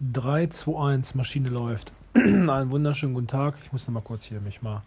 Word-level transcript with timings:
3, 0.00 0.48
2, 0.48 0.92
1, 0.92 1.14
Maschine 1.14 1.48
läuft. 1.48 1.92
Einen 2.14 2.70
wunderschönen 2.70 3.14
guten 3.14 3.28
Tag. 3.28 3.54
Ich 3.62 3.72
muss 3.72 3.86
noch 3.86 3.94
mal 3.94 4.02
kurz 4.02 4.24
hier 4.24 4.42
mich 4.42 4.60
mal 4.60 4.82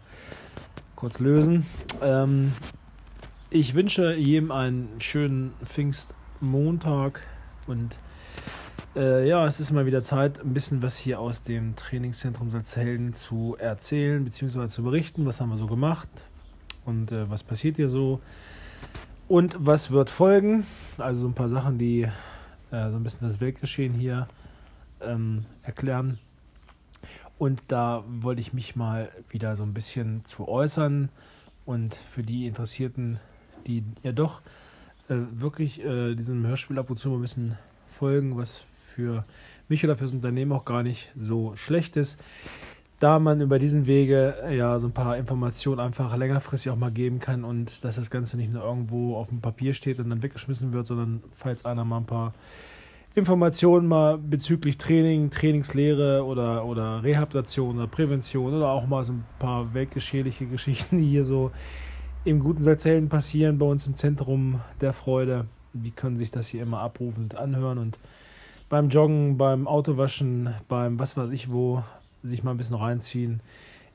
kurz 0.94 1.18
lösen. 1.18 1.66
Ähm, 2.00 2.52
ich 3.50 3.74
wünsche 3.74 4.14
jedem 4.14 4.52
einen 4.52 5.00
schönen 5.00 5.52
Pfingstmontag 5.64 7.26
und 7.66 7.98
äh, 8.94 9.28
ja, 9.28 9.44
es 9.46 9.58
ist 9.58 9.72
mal 9.72 9.84
wieder 9.84 10.04
Zeit, 10.04 10.40
ein 10.40 10.54
bisschen 10.54 10.80
was 10.80 10.96
hier 10.96 11.18
aus 11.18 11.42
dem 11.42 11.74
Trainingszentrum 11.74 12.50
Salzhelden 12.50 13.14
zu 13.14 13.56
erzählen 13.58 14.24
bzw. 14.24 14.68
zu 14.68 14.84
berichten. 14.84 15.26
Was 15.26 15.40
haben 15.40 15.50
wir 15.50 15.56
so 15.56 15.66
gemacht 15.66 16.08
und 16.84 17.10
äh, 17.10 17.28
was 17.28 17.42
passiert 17.42 17.74
hier 17.74 17.88
so 17.88 18.20
und 19.26 19.56
was 19.58 19.90
wird 19.90 20.08
folgen. 20.08 20.66
Also 20.98 21.22
so 21.22 21.26
ein 21.26 21.34
paar 21.34 21.48
Sachen, 21.48 21.78
die 21.78 22.02
äh, 22.02 22.90
so 22.90 22.96
ein 22.96 23.02
bisschen 23.02 23.26
das 23.26 23.40
Weltgeschehen 23.40 23.92
hier 23.92 24.28
ähm, 25.02 25.44
erklären. 25.62 26.18
Und 27.38 27.62
da 27.68 28.04
wollte 28.06 28.40
ich 28.40 28.52
mich 28.52 28.76
mal 28.76 29.10
wieder 29.30 29.56
so 29.56 29.62
ein 29.62 29.72
bisschen 29.72 30.24
zu 30.26 30.46
äußern. 30.46 31.08
Und 31.64 31.94
für 31.94 32.22
die 32.22 32.46
Interessierten, 32.46 33.18
die 33.66 33.82
ja 34.02 34.12
doch 34.12 34.42
äh, 35.08 35.16
wirklich 35.32 35.82
äh, 35.84 36.14
diesem 36.14 36.46
Hörspiel 36.46 36.78
ab 36.78 36.90
und 36.90 36.98
zu 36.98 37.08
mal 37.08 37.16
ein 37.16 37.22
bisschen 37.22 37.58
folgen, 37.98 38.36
was 38.36 38.64
für 38.94 39.24
mich 39.68 39.84
oder 39.84 39.96
fürs 39.96 40.12
Unternehmen 40.12 40.52
auch 40.52 40.64
gar 40.64 40.82
nicht 40.82 41.12
so 41.18 41.54
schlecht 41.56 41.96
ist, 41.96 42.18
da 42.98 43.18
man 43.18 43.40
über 43.40 43.58
diesen 43.58 43.86
Wege 43.86 44.36
äh, 44.44 44.56
ja 44.56 44.78
so 44.78 44.88
ein 44.88 44.92
paar 44.92 45.16
Informationen 45.16 45.80
einfach 45.80 46.14
längerfristig 46.16 46.70
auch 46.70 46.76
mal 46.76 46.90
geben 46.90 47.18
kann 47.18 47.44
und 47.44 47.82
dass 47.84 47.96
das 47.96 48.10
Ganze 48.10 48.36
nicht 48.36 48.52
nur 48.52 48.62
irgendwo 48.62 49.16
auf 49.16 49.28
dem 49.28 49.40
Papier 49.40 49.72
steht 49.72 49.98
und 49.98 50.10
dann 50.10 50.22
weggeschmissen 50.22 50.72
wird, 50.72 50.86
sondern 50.86 51.22
falls 51.36 51.64
einer 51.64 51.84
mal 51.84 51.98
ein 51.98 52.06
paar 52.06 52.34
Informationen 53.14 53.88
mal 53.88 54.18
bezüglich 54.18 54.78
Training, 54.78 55.30
Trainingslehre 55.30 56.24
oder, 56.24 56.64
oder 56.64 57.02
Rehabilitation 57.02 57.76
oder 57.76 57.88
Prävention 57.88 58.54
oder 58.54 58.68
auch 58.68 58.86
mal 58.86 59.02
so 59.02 59.14
ein 59.14 59.24
paar 59.40 59.74
weltgeschehliche 59.74 60.46
Geschichten, 60.46 60.98
die 60.98 61.08
hier 61.08 61.24
so 61.24 61.50
im 62.24 62.38
guten 62.38 62.62
Salzhelden 62.62 63.08
passieren 63.08 63.58
bei 63.58 63.66
uns 63.66 63.86
im 63.86 63.94
Zentrum 63.94 64.60
der 64.80 64.92
Freude. 64.92 65.46
Die 65.72 65.90
können 65.90 66.18
sich 66.18 66.30
das 66.30 66.46
hier 66.46 66.62
immer 66.62 66.80
abrufend 66.80 67.34
anhören 67.34 67.78
und 67.78 67.98
beim 68.68 68.88
Joggen, 68.88 69.36
beim 69.36 69.66
Autowaschen, 69.66 70.54
beim 70.68 70.98
was 71.00 71.16
weiß 71.16 71.30
ich 71.30 71.50
wo, 71.50 71.82
sich 72.22 72.44
mal 72.44 72.52
ein 72.52 72.56
bisschen 72.56 72.76
reinziehen. 72.76 73.40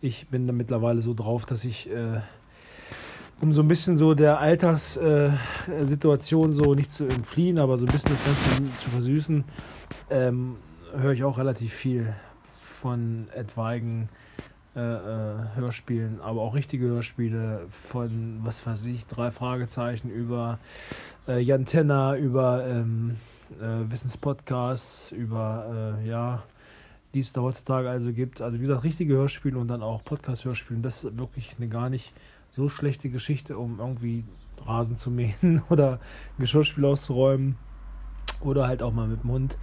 Ich 0.01 0.27
bin 0.27 0.47
da 0.47 0.53
mittlerweile 0.53 0.99
so 0.99 1.13
drauf, 1.13 1.45
dass 1.45 1.63
ich 1.63 1.89
äh, 1.89 2.19
um 3.41 3.53
so 3.53 3.61
ein 3.61 3.67
bisschen 3.67 3.97
so 3.97 4.13
der 4.13 4.39
Alltagssituation 4.39 6.53
so 6.53 6.73
nicht 6.73 6.91
zu 6.91 7.03
entfliehen, 7.05 7.59
aber 7.59 7.77
so 7.77 7.85
ein 7.85 7.91
bisschen 7.91 8.11
das 8.11 8.25
Ganze 8.25 8.63
zu 8.77 8.89
versüßen, 8.89 9.43
ähm, 10.09 10.55
höre 10.95 11.11
ich 11.11 11.23
auch 11.23 11.37
relativ 11.37 11.73
viel 11.73 12.13
von 12.63 13.27
etwaigen 13.33 14.09
äh, 14.75 14.79
äh, 14.79 15.55
Hörspielen, 15.55 16.21
aber 16.21 16.41
auch 16.41 16.55
richtige 16.55 16.87
Hörspiele 16.87 17.67
von, 17.69 18.39
was 18.43 18.65
weiß 18.65 18.85
ich, 18.85 19.05
drei 19.05 19.31
Fragezeichen 19.31 20.09
über 20.09 20.59
äh, 21.27 21.39
Jan 21.39 21.65
Tenner, 21.65 22.15
über 22.15 22.65
ähm, 22.67 23.17
äh, 23.61 23.89
Wissenspodcasts, 23.89 25.11
über, 25.11 25.97
äh, 26.03 26.07
ja, 26.07 26.43
die 27.13 27.19
es 27.19 27.31
da 27.31 27.41
heutzutage 27.41 27.89
also 27.89 28.11
gibt. 28.11 28.41
Also 28.41 28.57
wie 28.57 28.61
gesagt, 28.61 28.83
richtige 28.83 29.13
Hörspiele 29.13 29.57
und 29.57 29.69
dann 29.69 29.81
auch 29.81 30.03
Podcast-Hörspiele. 30.03 30.81
Das 30.81 31.03
ist 31.03 31.17
wirklich 31.17 31.55
eine 31.57 31.69
gar 31.69 31.89
nicht 31.89 32.13
so 32.55 32.69
schlechte 32.69 33.09
Geschichte, 33.09 33.57
um 33.57 33.79
irgendwie 33.79 34.23
Rasen 34.65 34.97
zu 34.97 35.11
mähen 35.11 35.61
oder 35.69 35.99
Geschirrspiel 36.39 36.85
auszuräumen 36.85 37.55
oder 38.41 38.67
halt 38.67 38.81
auch 38.83 38.93
mal 38.93 39.07
mit 39.07 39.23
dem 39.23 39.31
Hund 39.31 39.57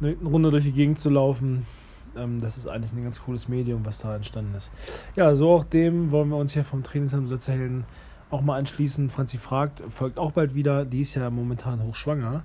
eine 0.00 0.16
Runde 0.24 0.50
durch 0.50 0.64
die 0.64 0.72
Gegend 0.72 0.98
zu 0.98 1.10
laufen. 1.10 1.66
Ähm, 2.16 2.40
das 2.40 2.56
ist 2.56 2.66
eigentlich 2.66 2.92
ein 2.92 3.02
ganz 3.02 3.22
cooles 3.22 3.48
Medium, 3.48 3.84
was 3.84 3.98
da 3.98 4.16
entstanden 4.16 4.54
ist. 4.54 4.70
Ja, 5.16 5.34
so 5.34 5.50
auch 5.50 5.64
dem 5.64 6.10
wollen 6.10 6.28
wir 6.28 6.36
uns 6.36 6.52
hier 6.52 6.64
vom 6.64 6.82
Trainingsheim 6.82 7.30
erzählen 7.30 7.84
auch 8.30 8.40
mal 8.40 8.58
anschließen. 8.58 9.10
Franzi 9.10 9.38
fragt, 9.38 9.82
folgt 9.88 10.18
auch 10.18 10.32
bald 10.32 10.54
wieder. 10.54 10.84
Die 10.84 11.00
ist 11.00 11.14
ja 11.14 11.30
momentan 11.30 11.82
hochschwanger, 11.82 12.42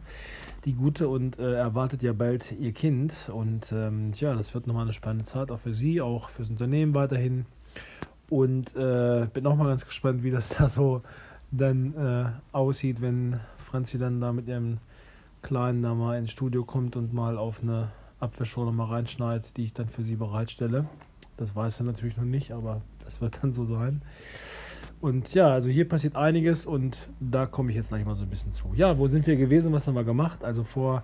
die 0.65 0.73
Gute, 0.73 1.09
und 1.09 1.39
äh, 1.39 1.53
erwartet 1.55 2.03
ja 2.03 2.13
bald 2.13 2.51
ihr 2.51 2.73
Kind. 2.73 3.29
Und 3.33 3.71
ähm, 3.71 4.11
ja, 4.15 4.35
das 4.35 4.53
wird 4.53 4.67
nochmal 4.67 4.83
eine 4.83 4.93
spannende 4.93 5.25
Zeit, 5.25 5.51
auch 5.51 5.59
für 5.59 5.73
sie, 5.73 5.99
auch 6.01 6.29
fürs 6.29 6.49
Unternehmen 6.49 6.93
weiterhin. 6.93 7.45
Und 8.29 8.75
äh, 8.75 9.27
bin 9.33 9.47
auch 9.47 9.55
mal 9.55 9.67
ganz 9.67 9.85
gespannt, 9.85 10.23
wie 10.23 10.31
das 10.31 10.49
da 10.49 10.69
so 10.69 11.01
dann 11.51 11.95
äh, 11.95 12.55
aussieht, 12.55 13.01
wenn 13.01 13.39
Franzi 13.57 13.97
dann 13.97 14.21
da 14.21 14.31
mit 14.31 14.47
ihrem 14.47 14.77
Kleinen 15.41 15.81
da 15.81 15.93
mal 15.93 16.17
ins 16.17 16.31
Studio 16.31 16.63
kommt 16.63 16.95
und 16.95 17.13
mal 17.13 17.37
auf 17.37 17.61
eine 17.61 17.89
Abwehrschule 18.19 18.71
mal 18.71 18.85
reinschneidet, 18.85 19.55
die 19.57 19.65
ich 19.65 19.73
dann 19.73 19.87
für 19.87 20.03
sie 20.03 20.15
bereitstelle. 20.15 20.85
Das 21.37 21.55
weiß 21.55 21.79
er 21.79 21.85
natürlich 21.85 22.17
noch 22.17 22.25
nicht, 22.25 22.51
aber 22.51 22.81
das 23.03 23.21
wird 23.21 23.39
dann 23.41 23.51
so 23.51 23.65
sein. 23.65 24.01
Und 25.01 25.33
ja, 25.33 25.47
also 25.47 25.69
hier 25.69 25.87
passiert 25.87 26.17
einiges 26.17 26.65
und 26.65 26.97
da 27.21 27.45
komme 27.45 27.69
ich 27.69 27.77
jetzt 27.77 27.87
gleich 27.87 28.05
mal 28.05 28.15
so 28.15 28.23
ein 28.23 28.29
bisschen 28.29 28.51
zu. 28.51 28.73
Ja, 28.75 28.97
wo 28.97 29.07
sind 29.07 29.25
wir 29.27 29.37
gewesen? 29.37 29.71
Was 29.71 29.87
haben 29.87 29.95
wir 29.95 30.03
gemacht? 30.03 30.43
Also 30.43 30.65
vor 30.65 31.03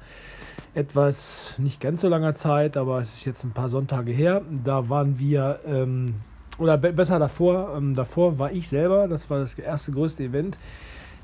etwas 0.74 1.56
nicht 1.58 1.80
ganz 1.80 2.02
so 2.02 2.10
langer 2.10 2.36
Zeit, 2.36 2.76
aber 2.76 3.00
es 3.00 3.14
ist 3.14 3.26
jetzt 3.26 3.46
ein 3.46 3.52
paar 3.52 3.70
Sonntage 3.70 4.12
her. 4.12 4.42
Da 4.66 4.90
waren 4.90 5.18
wir 5.18 5.62
ähm, 5.66 6.16
oder 6.58 6.78
be 6.78 6.94
besser 6.94 7.20
davor, 7.20 7.76
ähm, 7.76 7.96
davor 7.96 8.40
war 8.40 8.52
ich 8.52 8.70
selber, 8.70 9.08
das 9.08 9.30
war 9.30 9.40
das 9.40 9.54
erste 9.56 9.92
größte 9.92 10.24
Event 10.24 10.58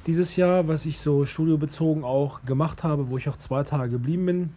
dieses 0.08 0.36
Jahr, 0.36 0.68
was 0.68 0.86
ich 0.86 1.00
so 1.00 1.26
studiobezogen 1.26 2.04
auch 2.04 2.44
gemacht 2.44 2.84
habe, 2.84 3.10
wo 3.10 3.18
ich 3.18 3.30
auch 3.30 3.38
zwei 3.38 3.64
Tage 3.64 3.92
geblieben 3.92 4.26
bin. 4.26 4.50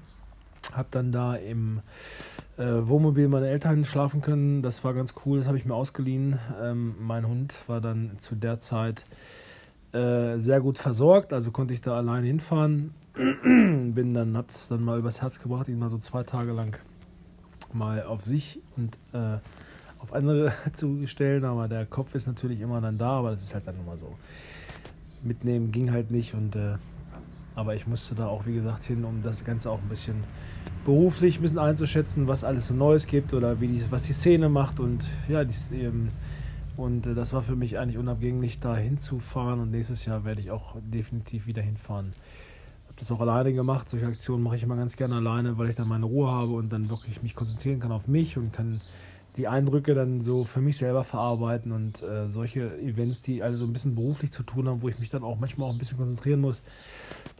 Habe 0.72 0.88
dann 0.90 1.12
da 1.12 1.36
im 1.36 1.82
äh, 2.56 2.64
Wohnmobil 2.64 3.28
meiner 3.28 3.48
Eltern 3.48 3.84
schlafen 3.84 4.22
können. 4.22 4.62
Das 4.62 4.84
war 4.84 4.94
ganz 4.94 5.14
cool, 5.24 5.38
das 5.38 5.46
habe 5.46 5.58
ich 5.58 5.66
mir 5.66 5.74
ausgeliehen. 5.74 6.38
Ähm, 6.62 6.94
mein 6.98 7.28
Hund 7.28 7.58
war 7.66 7.80
dann 7.80 8.12
zu 8.20 8.34
der 8.34 8.60
Zeit 8.60 9.04
äh, 9.92 10.38
sehr 10.38 10.60
gut 10.60 10.78
versorgt, 10.78 11.32
also 11.32 11.50
konnte 11.50 11.74
ich 11.74 11.82
da 11.82 11.96
alleine 11.96 12.26
hinfahren. 12.26 12.94
Bin 13.14 14.14
dann, 14.14 14.36
habe 14.36 14.48
es 14.48 14.68
dann 14.68 14.82
mal 14.82 14.98
übers 14.98 15.20
Herz 15.20 15.38
gebracht, 15.38 15.68
ihn 15.68 15.78
mal 15.78 15.90
so 15.90 15.98
zwei 15.98 16.22
Tage 16.22 16.52
lang 16.52 16.78
mal 17.72 18.02
auf 18.04 18.24
sich 18.24 18.60
und 18.76 18.96
äh, 19.12 19.38
auf 20.04 20.12
andere 20.12 20.52
zu 20.74 21.06
stellen, 21.06 21.44
aber 21.44 21.66
der 21.66 21.86
Kopf 21.86 22.14
ist 22.14 22.26
natürlich 22.26 22.60
immer 22.60 22.80
dann 22.80 22.98
da, 22.98 23.18
aber 23.18 23.32
das 23.32 23.42
ist 23.42 23.54
halt 23.54 23.66
dann 23.66 23.76
immer 23.78 23.96
so. 23.96 24.16
Mitnehmen 25.22 25.72
ging 25.72 25.90
halt 25.90 26.10
nicht 26.10 26.34
und 26.34 26.54
äh, 26.54 26.74
aber 27.54 27.74
ich 27.74 27.86
musste 27.86 28.14
da 28.14 28.26
auch 28.26 28.46
wie 28.46 28.54
gesagt 28.54 28.84
hin, 28.84 29.04
um 29.04 29.22
das 29.22 29.44
Ganze 29.44 29.70
auch 29.70 29.80
ein 29.80 29.88
bisschen 29.88 30.22
beruflich 30.84 31.38
ein 31.38 31.42
bisschen 31.42 31.58
einzuschätzen, 31.58 32.28
was 32.28 32.44
alles 32.44 32.66
so 32.66 32.74
Neues 32.74 33.06
gibt 33.06 33.32
oder 33.32 33.60
wie 33.60 33.68
die, 33.68 33.90
was 33.90 34.02
die 34.02 34.12
Szene 34.12 34.48
macht 34.48 34.80
und 34.80 35.08
ja, 35.28 35.44
die, 35.44 35.54
ähm, 35.72 36.10
und 36.76 37.06
äh, 37.06 37.14
das 37.14 37.32
war 37.32 37.42
für 37.42 37.56
mich 37.56 37.78
eigentlich 37.78 37.96
unabgängig, 37.96 38.60
da 38.60 38.76
hinzufahren 38.76 39.60
und 39.60 39.70
nächstes 39.70 40.04
Jahr 40.04 40.24
werde 40.24 40.42
ich 40.42 40.50
auch 40.50 40.76
definitiv 40.82 41.46
wieder 41.46 41.62
hinfahren. 41.62 42.12
Habe 42.86 42.96
das 42.98 43.10
auch 43.10 43.20
alleine 43.20 43.52
gemacht. 43.54 43.88
Solche 43.88 44.06
Aktionen 44.06 44.42
mache 44.42 44.56
ich 44.56 44.62
immer 44.62 44.76
ganz 44.76 44.96
gerne 44.96 45.16
alleine, 45.16 45.56
weil 45.56 45.70
ich 45.70 45.76
dann 45.76 45.88
meine 45.88 46.04
Ruhe 46.04 46.30
habe 46.30 46.52
und 46.52 46.72
dann 46.72 46.90
wirklich 46.90 47.22
mich 47.22 47.34
konzentrieren 47.34 47.80
kann 47.80 47.92
auf 47.92 48.08
mich 48.08 48.36
und 48.36 48.52
kann 48.52 48.80
die 49.36 49.48
Eindrücke 49.48 49.94
dann 49.94 50.20
so 50.20 50.44
für 50.44 50.60
mich 50.60 50.76
selber 50.76 51.04
verarbeiten 51.04 51.72
und 51.72 52.02
äh, 52.02 52.28
solche 52.28 52.78
Events, 52.78 53.22
die 53.22 53.42
also 53.42 53.58
so 53.58 53.64
ein 53.64 53.72
bisschen 53.72 53.94
beruflich 53.94 54.30
zu 54.30 54.42
tun 54.42 54.68
haben, 54.68 54.82
wo 54.82 54.88
ich 54.88 54.98
mich 54.98 55.10
dann 55.10 55.24
auch 55.24 55.38
manchmal 55.38 55.68
auch 55.68 55.72
ein 55.72 55.78
bisschen 55.78 55.98
konzentrieren 55.98 56.40
muss, 56.40 56.62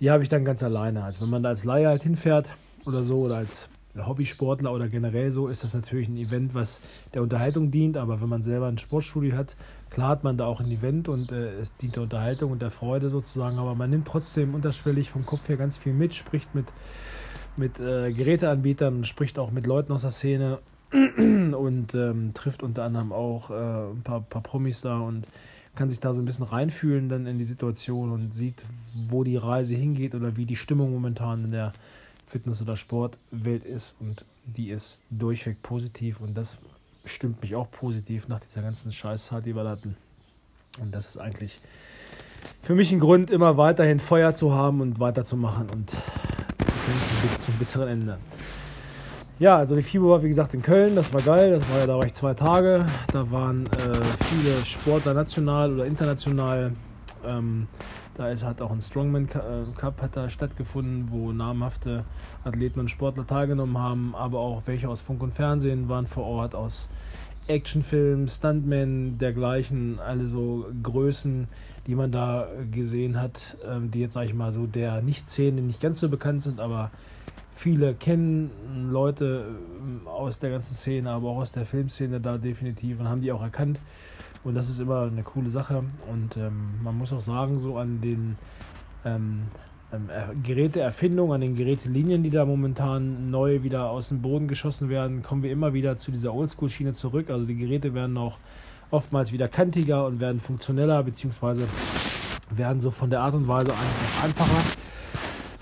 die 0.00 0.10
habe 0.10 0.22
ich 0.22 0.28
dann 0.28 0.44
ganz 0.44 0.62
alleine. 0.62 1.04
Also 1.04 1.22
wenn 1.22 1.30
man 1.30 1.42
da 1.42 1.50
als 1.50 1.64
Laie 1.64 1.86
halt 1.86 2.02
hinfährt 2.02 2.52
oder 2.84 3.02
so 3.02 3.20
oder 3.20 3.36
als 3.36 3.68
Hobbysportler 3.96 4.72
oder 4.72 4.88
generell 4.88 5.30
so, 5.30 5.46
ist 5.46 5.62
das 5.62 5.72
natürlich 5.72 6.08
ein 6.08 6.16
Event, 6.16 6.52
was 6.52 6.80
der 7.14 7.22
Unterhaltung 7.22 7.70
dient, 7.70 7.96
aber 7.96 8.20
wenn 8.20 8.28
man 8.28 8.42
selber 8.42 8.66
ein 8.66 8.78
Sportstudio 8.78 9.36
hat, 9.36 9.54
klar 9.90 10.08
hat 10.08 10.24
man 10.24 10.36
da 10.36 10.46
auch 10.46 10.60
ein 10.60 10.70
Event 10.70 11.08
und 11.08 11.30
äh, 11.30 11.52
es 11.60 11.76
dient 11.76 11.94
der 11.94 12.02
Unterhaltung 12.02 12.50
und 12.50 12.60
der 12.60 12.72
Freude 12.72 13.08
sozusagen, 13.08 13.58
aber 13.58 13.76
man 13.76 13.90
nimmt 13.90 14.08
trotzdem 14.08 14.54
unterschwellig 14.54 15.10
vom 15.10 15.24
Kopf 15.24 15.48
her 15.48 15.56
ganz 15.56 15.76
viel 15.76 15.92
mit, 15.92 16.12
spricht 16.14 16.56
mit, 16.56 16.72
mit 17.56 17.78
äh, 17.78 18.10
Geräteanbietern, 18.12 19.04
spricht 19.04 19.38
auch 19.38 19.52
mit 19.52 19.64
Leuten 19.64 19.92
aus 19.92 20.02
der 20.02 20.10
Szene 20.10 20.58
und 21.16 21.94
ähm, 21.94 22.32
trifft 22.34 22.62
unter 22.62 22.84
anderem 22.84 23.12
auch 23.12 23.50
äh, 23.50 23.54
ein 23.90 24.02
paar, 24.04 24.20
paar 24.20 24.42
Promis 24.42 24.80
da 24.80 25.00
und 25.00 25.26
kann 25.74 25.90
sich 25.90 25.98
da 25.98 26.14
so 26.14 26.20
ein 26.20 26.24
bisschen 26.24 26.44
reinfühlen 26.44 27.08
dann 27.08 27.26
in 27.26 27.38
die 27.38 27.44
Situation 27.44 28.12
und 28.12 28.32
sieht, 28.32 28.62
wo 29.08 29.24
die 29.24 29.36
Reise 29.36 29.74
hingeht 29.74 30.14
oder 30.14 30.36
wie 30.36 30.46
die 30.46 30.54
Stimmung 30.54 30.92
momentan 30.92 31.44
in 31.44 31.50
der 31.50 31.72
Fitness- 32.28 32.62
oder 32.62 32.76
Sportwelt 32.76 33.64
ist 33.64 33.96
und 33.98 34.24
die 34.44 34.70
ist 34.70 35.00
durchweg 35.10 35.60
positiv 35.62 36.20
und 36.20 36.36
das 36.36 36.56
stimmt 37.04 37.42
mich 37.42 37.56
auch 37.56 37.70
positiv 37.72 38.28
nach 38.28 38.40
dieser 38.40 38.62
ganzen 38.62 38.92
Scheißzeit, 38.92 39.44
die 39.46 39.56
wir 39.56 39.68
hatten. 39.68 39.96
Und 40.80 40.94
das 40.94 41.08
ist 41.08 41.18
eigentlich 41.18 41.58
für 42.62 42.74
mich 42.74 42.92
ein 42.92 43.00
Grund, 43.00 43.30
immer 43.30 43.56
weiterhin 43.56 43.98
Feuer 43.98 44.34
zu 44.34 44.52
haben 44.52 44.80
und 44.80 45.00
weiterzumachen 45.00 45.70
und 45.70 45.90
zu 45.90 45.96
kämpfen 46.86 47.28
bis 47.28 47.40
zum 47.40 47.54
bitteren 47.54 47.88
Ende. 47.88 48.18
Ja, 49.40 49.56
also 49.56 49.74
die 49.74 49.82
FIBO 49.82 50.10
war 50.10 50.22
wie 50.22 50.28
gesagt 50.28 50.54
in 50.54 50.62
Köln, 50.62 50.94
das 50.94 51.12
war 51.12 51.20
geil, 51.20 51.50
das 51.50 51.68
war 51.68 51.78
ja, 51.78 51.86
da 51.86 51.98
war 51.98 52.06
ich 52.06 52.14
zwei 52.14 52.34
Tage. 52.34 52.86
Da 53.12 53.30
waren 53.32 53.66
äh, 53.66 54.04
viele 54.28 54.64
Sportler 54.64 55.12
national 55.12 55.74
oder 55.74 55.86
international. 55.86 56.72
Ähm, 57.26 57.66
Da 58.16 58.28
ist, 58.28 58.44
hat 58.44 58.62
auch 58.62 58.70
ein 58.70 58.80
Strongman 58.80 59.28
äh, 59.30 59.64
Cup 59.76 60.00
hat 60.00 60.16
da 60.16 60.30
stattgefunden, 60.30 61.08
wo 61.10 61.32
namhafte 61.32 62.04
Athleten 62.44 62.78
und 62.78 62.88
Sportler 62.88 63.26
teilgenommen 63.26 63.76
haben, 63.76 64.14
aber 64.14 64.38
auch 64.38 64.62
welche 64.66 64.88
aus 64.88 65.00
Funk 65.00 65.20
und 65.20 65.32
Fernsehen 65.34 65.88
waren 65.88 66.06
vor 66.06 66.24
Ort, 66.24 66.54
aus 66.54 66.86
Actionfilmen, 67.48 68.28
Stuntmen, 68.28 69.18
dergleichen, 69.18 69.98
alle 69.98 70.26
so 70.26 70.66
Größen, 70.80 71.48
die 71.88 71.96
man 71.96 72.12
da 72.12 72.46
gesehen 72.70 73.20
hat, 73.20 73.56
ähm, 73.68 73.90
die 73.90 73.98
jetzt, 73.98 74.12
sage 74.12 74.26
ich 74.26 74.34
mal, 74.34 74.52
so 74.52 74.66
der 74.66 75.02
Nicht-Szene 75.02 75.60
nicht 75.60 75.80
ganz 75.80 75.98
so 75.98 76.08
bekannt 76.08 76.44
sind, 76.44 76.60
aber 76.60 76.92
viele 77.54 77.94
kennen 77.94 78.50
Leute 78.90 79.46
ähm, 79.80 80.06
aus 80.06 80.38
der 80.38 80.50
ganzen 80.50 80.74
Szene, 80.74 81.10
aber 81.10 81.30
auch 81.30 81.38
aus 81.38 81.52
der 81.52 81.66
Filmszene 81.66 82.20
da 82.20 82.38
definitiv 82.38 83.00
und 83.00 83.08
haben 83.08 83.20
die 83.20 83.32
auch 83.32 83.42
erkannt. 83.42 83.80
Und 84.42 84.54
das 84.54 84.68
ist 84.68 84.78
immer 84.78 85.02
eine 85.02 85.22
coole 85.22 85.48
Sache. 85.48 85.82
Und 86.10 86.36
ähm, 86.36 86.82
man 86.82 86.98
muss 86.98 87.12
auch 87.12 87.20
sagen, 87.20 87.58
so 87.58 87.78
an 87.78 88.00
den 88.00 88.36
ähm, 89.04 89.42
ähm, 89.92 90.08
Geräteerfindungen, 90.42 91.34
an 91.34 91.40
den 91.40 91.56
Gerätelinien, 91.56 92.22
die 92.22 92.30
da 92.30 92.44
momentan 92.44 93.30
neu 93.30 93.62
wieder 93.62 93.88
aus 93.88 94.08
dem 94.08 94.20
Boden 94.20 94.48
geschossen 94.48 94.88
werden, 94.88 95.22
kommen 95.22 95.42
wir 95.42 95.50
immer 95.50 95.72
wieder 95.72 95.96
zu 95.96 96.10
dieser 96.10 96.34
Oldschool-Schiene 96.34 96.92
zurück. 96.92 97.30
Also 97.30 97.46
die 97.46 97.56
Geräte 97.56 97.94
werden 97.94 98.18
auch 98.18 98.38
oftmals 98.90 99.32
wieder 99.32 99.48
kantiger 99.48 100.04
und 100.06 100.20
werden 100.20 100.40
funktioneller, 100.40 101.02
beziehungsweise 101.02 101.66
werden 102.50 102.80
so 102.80 102.90
von 102.90 103.08
der 103.08 103.20
Art 103.20 103.34
und 103.34 103.48
Weise 103.48 103.72
einfach 103.72 104.24
einfacher 104.24 104.83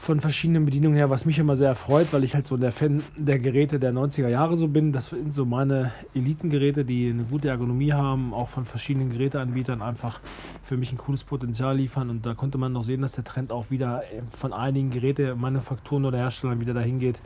von 0.03 0.19
verschiedenen 0.19 0.65
Bedienungen 0.65 0.97
her, 0.97 1.11
was 1.11 1.25
mich 1.27 1.39
immer 1.39 1.55
sehr 1.55 1.69
erfreut, 1.69 2.09
weil 2.11 2.25
ich 2.25 2.35
halt 2.35 2.49
so 2.49 2.57
der 2.57 2.73
Fan 2.73 3.05
der 3.17 3.39
Geräte 3.39 3.79
der 3.79 3.93
90er 3.93 4.27
Jahre 4.27 4.57
so 4.57 4.67
bin. 4.67 4.91
Das 4.91 5.11
sind 5.11 5.33
so 5.33 5.45
meine 5.45 5.93
Elitengeräte, 6.13 6.85
die 6.85 7.09
eine 7.09 7.23
gute 7.23 7.51
Ergonomie 7.51 7.93
haben, 7.93 8.35
auch 8.35 8.49
von 8.49 8.65
verschiedenen 8.65 9.11
Geräteanbietern 9.11 9.81
einfach 9.81 10.19
für 10.65 10.77
mich 10.77 10.91
ein 10.91 10.99
cooles 10.99 11.23
Potenzial 11.23 11.77
liefern. 11.77 12.11
Und 12.11 12.27
da 12.27 12.35
konnte 12.35 12.59
man 12.59 12.73
noch 12.73 12.83
sehen, 12.83 13.01
dass 13.01 13.13
der 13.13 13.23
Trend 13.23 13.53
auch 13.53 13.71
wieder 13.71 14.03
von 14.31 14.53
einigen 14.53 14.91
Gerätemanufakturen 14.91 16.05
oder 16.05 16.19
Herstellern 16.19 16.59
wieder 16.59 16.75
dahin 16.75 16.99
geht, 16.99 17.21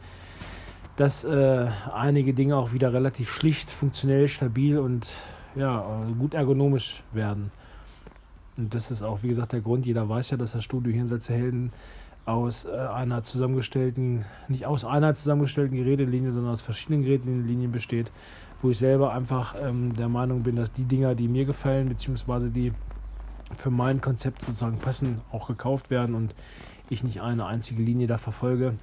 dass 0.96 1.24
äh, 1.24 1.68
einige 1.94 2.34
Dinge 2.34 2.58
auch 2.58 2.74
wieder 2.74 2.92
relativ 2.92 3.30
schlicht, 3.30 3.70
funktionell, 3.70 4.28
stabil 4.28 4.76
und 4.76 5.14
ja, 5.54 6.04
gut 6.18 6.34
ergonomisch 6.34 7.02
werden. 7.14 7.50
Und 8.58 8.74
das 8.74 8.90
ist 8.90 9.02
auch, 9.02 9.22
wie 9.22 9.28
gesagt, 9.28 9.54
der 9.54 9.62
Grund. 9.62 9.86
Jeder 9.86 10.06
weiß 10.06 10.28
ja, 10.28 10.36
dass 10.36 10.52
das 10.52 10.62
Studio 10.62 10.92
hier 10.92 11.02
in 11.02 11.20
Helden 11.20 11.72
aus 12.26 12.64
äh, 12.64 12.70
einer 12.70 13.22
zusammengestellten, 13.22 14.24
nicht 14.48 14.66
aus 14.66 14.84
einer 14.84 15.14
zusammengestellten 15.14 15.76
Gerätelinie, 15.76 16.32
sondern 16.32 16.52
aus 16.52 16.60
verschiedenen 16.60 17.02
Gerätelinien 17.02 17.72
besteht, 17.72 18.12
wo 18.60 18.70
ich 18.70 18.78
selber 18.78 19.12
einfach 19.12 19.54
ähm, 19.60 19.94
der 19.96 20.08
Meinung 20.08 20.42
bin, 20.42 20.56
dass 20.56 20.72
die 20.72 20.84
Dinger, 20.84 21.14
die 21.14 21.28
mir 21.28 21.44
gefallen, 21.44 21.88
beziehungsweise 21.88 22.50
die 22.50 22.72
für 23.56 23.70
mein 23.70 24.00
Konzept 24.00 24.42
sozusagen 24.42 24.78
passen, 24.78 25.20
auch 25.30 25.46
gekauft 25.46 25.88
werden 25.88 26.16
und 26.16 26.34
ich 26.90 27.04
nicht 27.04 27.22
eine 27.22 27.46
einzige 27.46 27.82
Linie 27.82 28.08
da 28.08 28.18
verfolge, 28.18 28.74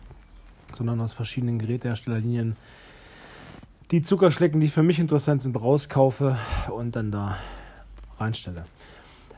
sondern 0.74 1.02
aus 1.02 1.14
verschiedenen 1.14 1.60
Geräteherstellerlinien 1.60 2.56
die 3.92 4.02
Zuckerschlecken, 4.02 4.62
die 4.62 4.70
für 4.70 4.84
mich 4.84 5.00
interessant 5.00 5.42
sind, 5.42 5.56
rauskaufe 5.56 6.38
und 6.72 6.96
dann 6.96 7.12
da 7.12 7.38
reinstelle. 8.18 8.66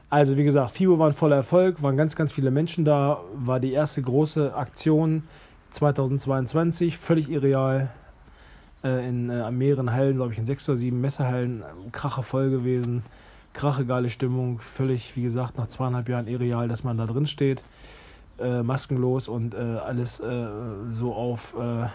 Also 0.10 0.38
wie 0.38 0.44
gesagt, 0.44 0.72
FIBO 0.72 1.00
war 1.00 1.07
ein 1.07 1.13
voller 1.13 1.38
Erfolg, 1.38 1.81
waren 1.81 1.98
ganz, 1.98 2.16
ganz 2.16 2.31
viele 2.31 2.52
Menschen 2.52 2.86
da, 2.86 3.22
war 3.36 3.60
die 3.60 3.74
erste 3.74 4.02
große 4.02 4.56
Aktion 4.56 5.24
2022, 5.72 6.98
völlig 6.98 7.30
irreal. 7.30 7.90
Äh, 8.86 9.10
in 9.10 9.30
äh, 9.31 9.50
mehreren 9.50 9.92
Hallen, 9.92 10.16
glaube 10.16 10.34
ich, 10.34 10.38
in 10.38 10.46
sechs 10.46 10.69
oder 10.69 10.78
sieben 10.78 11.02
Messehallen, 11.02 11.63
krache 11.92 12.22
voll 12.22 12.52
gewesen, 12.52 13.02
krache 13.54 13.84
geile 13.84 14.12
Stimmung, 14.12 14.60
völlig, 14.60 15.16
wie 15.16 15.24
gesagt, 15.24 15.57
nach 15.57 15.68
zweieinhalb 15.68 16.08
Jahren 16.08 16.28
irreal, 16.28 16.68
dass 16.68 16.84
man 16.84 16.98
da 16.98 17.08
drin 17.08 17.25
steht, 17.25 17.63
äh, 18.38 18.62
maskenlos 18.62 19.28
und 19.28 19.56
äh, 19.56 19.58
alles 19.58 20.19
äh, 20.19 20.48
so 20.92 21.16
auf 21.16 21.56
äh, 21.60 21.88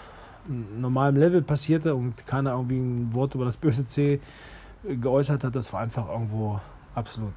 normalem 0.81 1.17
Level 1.17 1.43
passierte 1.43 1.95
und 1.95 2.27
keiner 2.27 2.53
irgendwie 2.53 2.79
ein 2.79 3.15
Wort 3.15 3.37
über 3.37 3.45
das 3.45 3.57
böse 3.57 3.87
C 3.87 4.19
geäußert 4.83 5.45
hat. 5.45 5.55
Das 5.55 5.73
war 5.73 5.81
einfach 5.81 6.09
irgendwo 6.09 6.61
absolut 6.97 7.35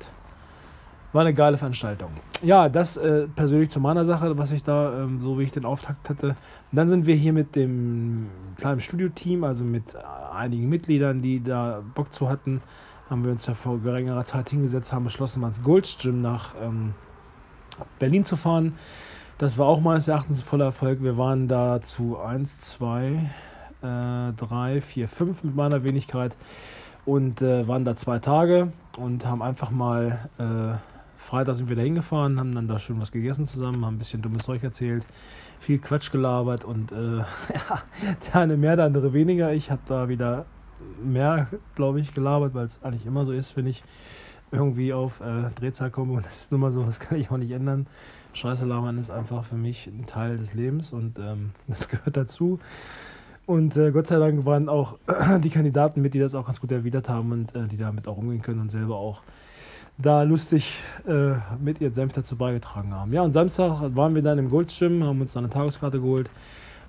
war 1.13 1.21
eine 1.21 1.33
geile 1.33 1.57
Veranstaltung. 1.57 2.10
Ja, 2.42 2.68
das 2.69 2.98
äh, 2.98 3.27
persönlich 3.27 3.69
zu 3.69 3.80
meiner 3.80 4.04
Sache, 4.04 4.38
was 4.38 4.51
ich 4.51 4.63
da, 4.63 5.04
ähm, 5.04 5.19
so 5.19 5.39
wie 5.39 5.44
ich 5.44 5.51
den 5.51 5.65
Auftakt 5.65 6.10
hatte. 6.10 6.30
Und 6.30 6.36
dann 6.71 6.89
sind 6.89 7.07
wir 7.07 7.15
hier 7.15 7.33
mit 7.33 7.56
dem 7.56 8.27
kleinen 8.57 8.81
Studio-Team, 8.81 9.44
also 9.44 9.63
mit 9.63 9.95
einigen 10.33 10.68
Mitgliedern, 10.68 11.21
die 11.21 11.42
da 11.42 11.81
Bock 11.94 12.13
zu 12.13 12.30
hatten, 12.30 12.62
haben 13.10 13.24
wir 13.24 13.31
uns 13.31 13.45
ja 13.45 13.54
vor 13.54 13.80
geringerer 13.80 14.25
Zeit 14.25 14.50
hingesetzt, 14.50 14.92
haben 14.92 15.04
beschlossen, 15.04 15.42
mal 15.42 15.48
ins 15.48 15.63
Gold's 15.63 15.98
nach 16.04 16.56
ähm, 16.62 16.94
Berlin 18.00 18.25
zu 18.25 18.36
fahren. 18.36 18.75
Das 19.38 19.57
war 19.57 19.68
auch 19.68 19.81
meines 19.81 20.07
Erachtens 20.07 20.39
ein 20.39 20.45
voller 20.45 20.65
Erfolg. 20.65 21.01
Wir 21.01 21.18
waren 21.18 21.48
da 21.48 21.81
zu 21.81 22.18
1, 22.18 22.62
2, 22.71 23.30
3, 23.81 24.81
4, 24.81 25.07
5 25.10 25.44
mit 25.44 25.56
meiner 25.56 25.83
Wenigkeit 25.83 26.38
und 27.06 27.42
äh, 27.42 27.68
waren 27.68 27.83
da 27.83 27.95
zwei 27.95 28.19
Tage 28.19 28.71
und 28.98 29.25
haben 29.25 29.42
einfach 29.42 29.71
mal 29.71 30.30
äh, 30.38 30.92
Freitag 31.23 31.55
sind 31.55 31.69
wir 31.69 31.75
da 31.75 31.81
hingefahren, 31.81 32.39
haben 32.39 32.53
dann 32.53 32.67
da 32.67 32.77
schön 32.77 32.99
was 32.99 33.11
gegessen 33.11 33.45
zusammen, 33.45 33.85
haben 33.85 33.95
ein 33.95 33.97
bisschen 33.97 34.21
dummes 34.21 34.43
Zeug 34.43 34.61
erzählt, 34.61 35.05
viel 35.59 35.79
Quatsch 35.79 36.11
gelabert 36.11 36.65
und 36.65 36.91
äh, 36.91 37.17
ja, 37.17 37.83
der 38.27 38.41
eine 38.41 38.57
mehr, 38.57 38.75
der 38.75 38.85
andere 38.85 39.13
weniger. 39.13 39.53
Ich 39.53 39.71
habe 39.71 39.81
da 39.87 40.09
wieder 40.09 40.45
mehr, 41.01 41.47
glaube 41.75 42.01
ich, 42.01 42.13
gelabert, 42.13 42.53
weil 42.53 42.65
es 42.65 42.83
eigentlich 42.83 43.05
immer 43.05 43.23
so 43.23 43.31
ist, 43.31 43.55
wenn 43.55 43.67
ich 43.67 43.83
irgendwie 44.51 44.93
auf 44.93 45.21
äh, 45.21 45.49
Drehzahl 45.55 45.91
komme 45.91 46.13
und 46.13 46.25
das 46.25 46.41
ist 46.41 46.51
nun 46.51 46.61
mal 46.61 46.71
so, 46.71 46.83
das 46.83 46.99
kann 46.99 47.17
ich 47.17 47.31
auch 47.31 47.37
nicht 47.37 47.51
ändern. 47.51 47.87
Scheiße 48.33 48.65
labern 48.65 48.97
ist 48.97 49.09
einfach 49.09 49.45
für 49.45 49.55
mich 49.55 49.87
ein 49.87 50.05
Teil 50.05 50.37
des 50.37 50.53
Lebens 50.53 50.91
und 50.91 51.19
ähm, 51.19 51.51
das 51.67 51.87
gehört 51.87 52.17
dazu. 52.17 52.59
Und 53.45 53.77
äh, 53.77 53.91
Gott 53.91 54.07
sei 54.07 54.19
Dank 54.19 54.45
waren 54.45 54.67
auch 54.67 54.97
die 55.43 55.49
Kandidaten 55.49 56.01
mit, 56.01 56.13
die 56.13 56.19
das 56.19 56.35
auch 56.35 56.45
ganz 56.45 56.59
gut 56.59 56.71
erwidert 56.71 57.09
haben 57.09 57.31
und 57.31 57.55
äh, 57.55 57.67
die 57.67 57.77
damit 57.77 58.07
auch 58.07 58.17
umgehen 58.17 58.41
können 58.41 58.59
und 58.59 58.71
selber 58.71 58.97
auch 58.97 59.21
da 59.97 60.23
lustig 60.23 60.79
äh, 61.07 61.33
mit 61.63 61.79
ihren 61.81 61.93
Senf 61.93 62.13
dazu 62.13 62.35
beigetragen 62.35 62.93
haben. 62.93 63.13
Ja, 63.13 63.21
und 63.21 63.33
Samstag 63.33 63.95
waren 63.95 64.15
wir 64.15 64.21
dann 64.21 64.39
im 64.39 64.49
Goldschirm, 64.49 65.03
haben 65.03 65.21
uns 65.21 65.33
dann 65.33 65.43
eine 65.43 65.53
Tageskarte 65.53 65.99
geholt, 65.99 66.29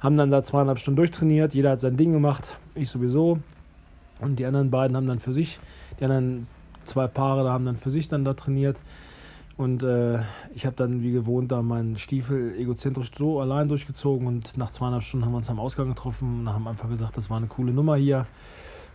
haben 0.00 0.16
dann 0.16 0.30
da 0.30 0.42
zweieinhalb 0.42 0.78
Stunden 0.78 0.96
durchtrainiert. 0.96 1.54
Jeder 1.54 1.70
hat 1.70 1.80
sein 1.80 1.96
Ding 1.96 2.12
gemacht, 2.12 2.58
ich 2.74 2.88
sowieso. 2.88 3.38
Und 4.20 4.38
die 4.38 4.46
anderen 4.46 4.70
beiden 4.70 4.96
haben 4.96 5.06
dann 5.06 5.18
für 5.18 5.32
sich, 5.32 5.58
die 5.98 6.04
anderen 6.04 6.46
zwei 6.84 7.06
Paare 7.06 7.48
haben 7.50 7.66
dann 7.66 7.76
für 7.76 7.90
sich 7.90 8.08
dann 8.08 8.24
da 8.24 8.34
trainiert. 8.34 8.78
Und 9.56 9.84
äh, 9.84 10.20
ich 10.54 10.66
habe 10.66 10.74
dann 10.74 11.02
wie 11.02 11.12
gewohnt 11.12 11.52
da 11.52 11.62
meinen 11.62 11.96
Stiefel 11.96 12.54
egozentrisch 12.58 13.10
so 13.16 13.40
allein 13.40 13.68
durchgezogen 13.68 14.26
und 14.26 14.56
nach 14.56 14.70
zweieinhalb 14.70 15.04
Stunden 15.04 15.24
haben 15.24 15.32
wir 15.32 15.36
uns 15.36 15.50
am 15.50 15.60
Ausgang 15.60 15.88
getroffen 15.88 16.40
und 16.40 16.52
haben 16.52 16.66
einfach 16.66 16.88
gesagt, 16.88 17.16
das 17.16 17.30
war 17.30 17.36
eine 17.36 17.46
coole 17.46 17.72
Nummer 17.72 17.94
hier. 17.96 18.26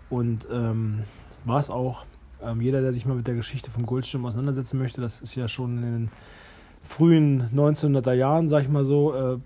Und 0.10 0.48
ähm, 0.52 1.04
war 1.46 1.60
es 1.60 1.70
auch. 1.70 2.06
Ähm, 2.42 2.62
jeder, 2.62 2.82
der 2.82 2.94
sich 2.94 3.06
mal 3.06 3.16
mit 3.16 3.28
der 3.28 3.36
Geschichte 3.36 3.70
vom 3.70 3.86
Goldschirm 3.86 4.26
auseinandersetzen 4.26 4.78
möchte, 4.78 5.02
das 5.02 5.22
ist 5.22 5.36
ja 5.36 5.48
schon 5.48 5.78
in 5.78 5.92
den 5.92 6.12
frühen 6.84 7.50
1900er 7.54 8.14
Jahren, 8.14 8.50
sag 8.50 8.64
ich 8.64 8.70
mal 8.70 8.86
so, 8.86 9.14
äh, 9.14 9.38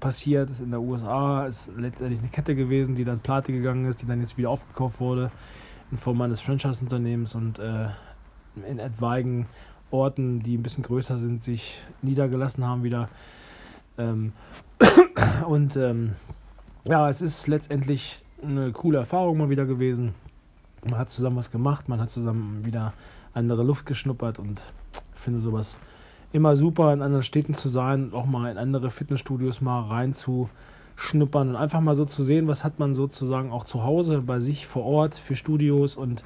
passiert. 0.00 0.50
Ist 0.50 0.60
in 0.60 0.70
der 0.70 0.80
USA 0.80 1.46
ist 1.46 1.70
letztendlich 1.76 2.20
eine 2.20 2.28
Kette 2.28 2.54
gewesen, 2.54 2.94
die 2.94 3.04
dann 3.04 3.20
pleite 3.20 3.52
gegangen 3.52 3.86
ist, 3.86 4.02
die 4.02 4.06
dann 4.06 4.20
jetzt 4.20 4.36
wieder 4.36 4.50
aufgekauft 4.50 5.00
wurde 5.00 5.30
in 5.90 5.96
Form 5.96 6.20
eines 6.20 6.40
Franchise-Unternehmens 6.40 7.34
und 7.34 7.58
äh, 7.58 7.88
in 8.68 8.78
etwaigen 8.78 9.46
Orten, 9.90 10.40
die 10.40 10.56
ein 10.56 10.62
bisschen 10.62 10.84
größer 10.84 11.16
sind, 11.16 11.42
sich 11.42 11.82
niedergelassen 12.02 12.66
haben 12.66 12.84
wieder. 12.84 13.08
Ähm, 13.96 14.32
und 15.48 15.76
ähm, 15.76 16.12
ja, 16.84 17.08
es 17.08 17.22
ist 17.22 17.46
letztendlich 17.46 18.22
eine 18.42 18.70
coole 18.72 18.98
Erfahrung 18.98 19.38
mal 19.38 19.50
wieder 19.50 19.64
gewesen 19.64 20.14
man 20.84 20.98
hat 20.98 21.10
zusammen 21.10 21.36
was 21.36 21.50
gemacht, 21.50 21.88
man 21.88 22.00
hat 22.00 22.10
zusammen 22.10 22.64
wieder 22.64 22.92
andere 23.34 23.62
Luft 23.62 23.86
geschnuppert 23.86 24.38
und 24.38 24.62
ich 25.14 25.20
finde 25.20 25.40
sowas 25.40 25.78
immer 26.32 26.56
super, 26.56 26.92
in 26.92 27.02
anderen 27.02 27.22
Städten 27.22 27.54
zu 27.54 27.68
sein, 27.68 28.12
auch 28.12 28.26
mal 28.26 28.50
in 28.50 28.58
andere 28.58 28.90
Fitnessstudios 28.90 29.60
mal 29.60 29.80
reinzuschnuppern 29.82 31.50
und 31.50 31.56
einfach 31.56 31.80
mal 31.80 31.94
so 31.94 32.04
zu 32.04 32.22
sehen, 32.22 32.48
was 32.48 32.64
hat 32.64 32.78
man 32.78 32.94
sozusagen 32.94 33.50
auch 33.50 33.64
zu 33.64 33.82
Hause 33.82 34.20
bei 34.20 34.40
sich 34.40 34.66
vor 34.66 34.84
Ort 34.84 35.14
für 35.14 35.36
Studios 35.36 35.96
und 35.96 36.24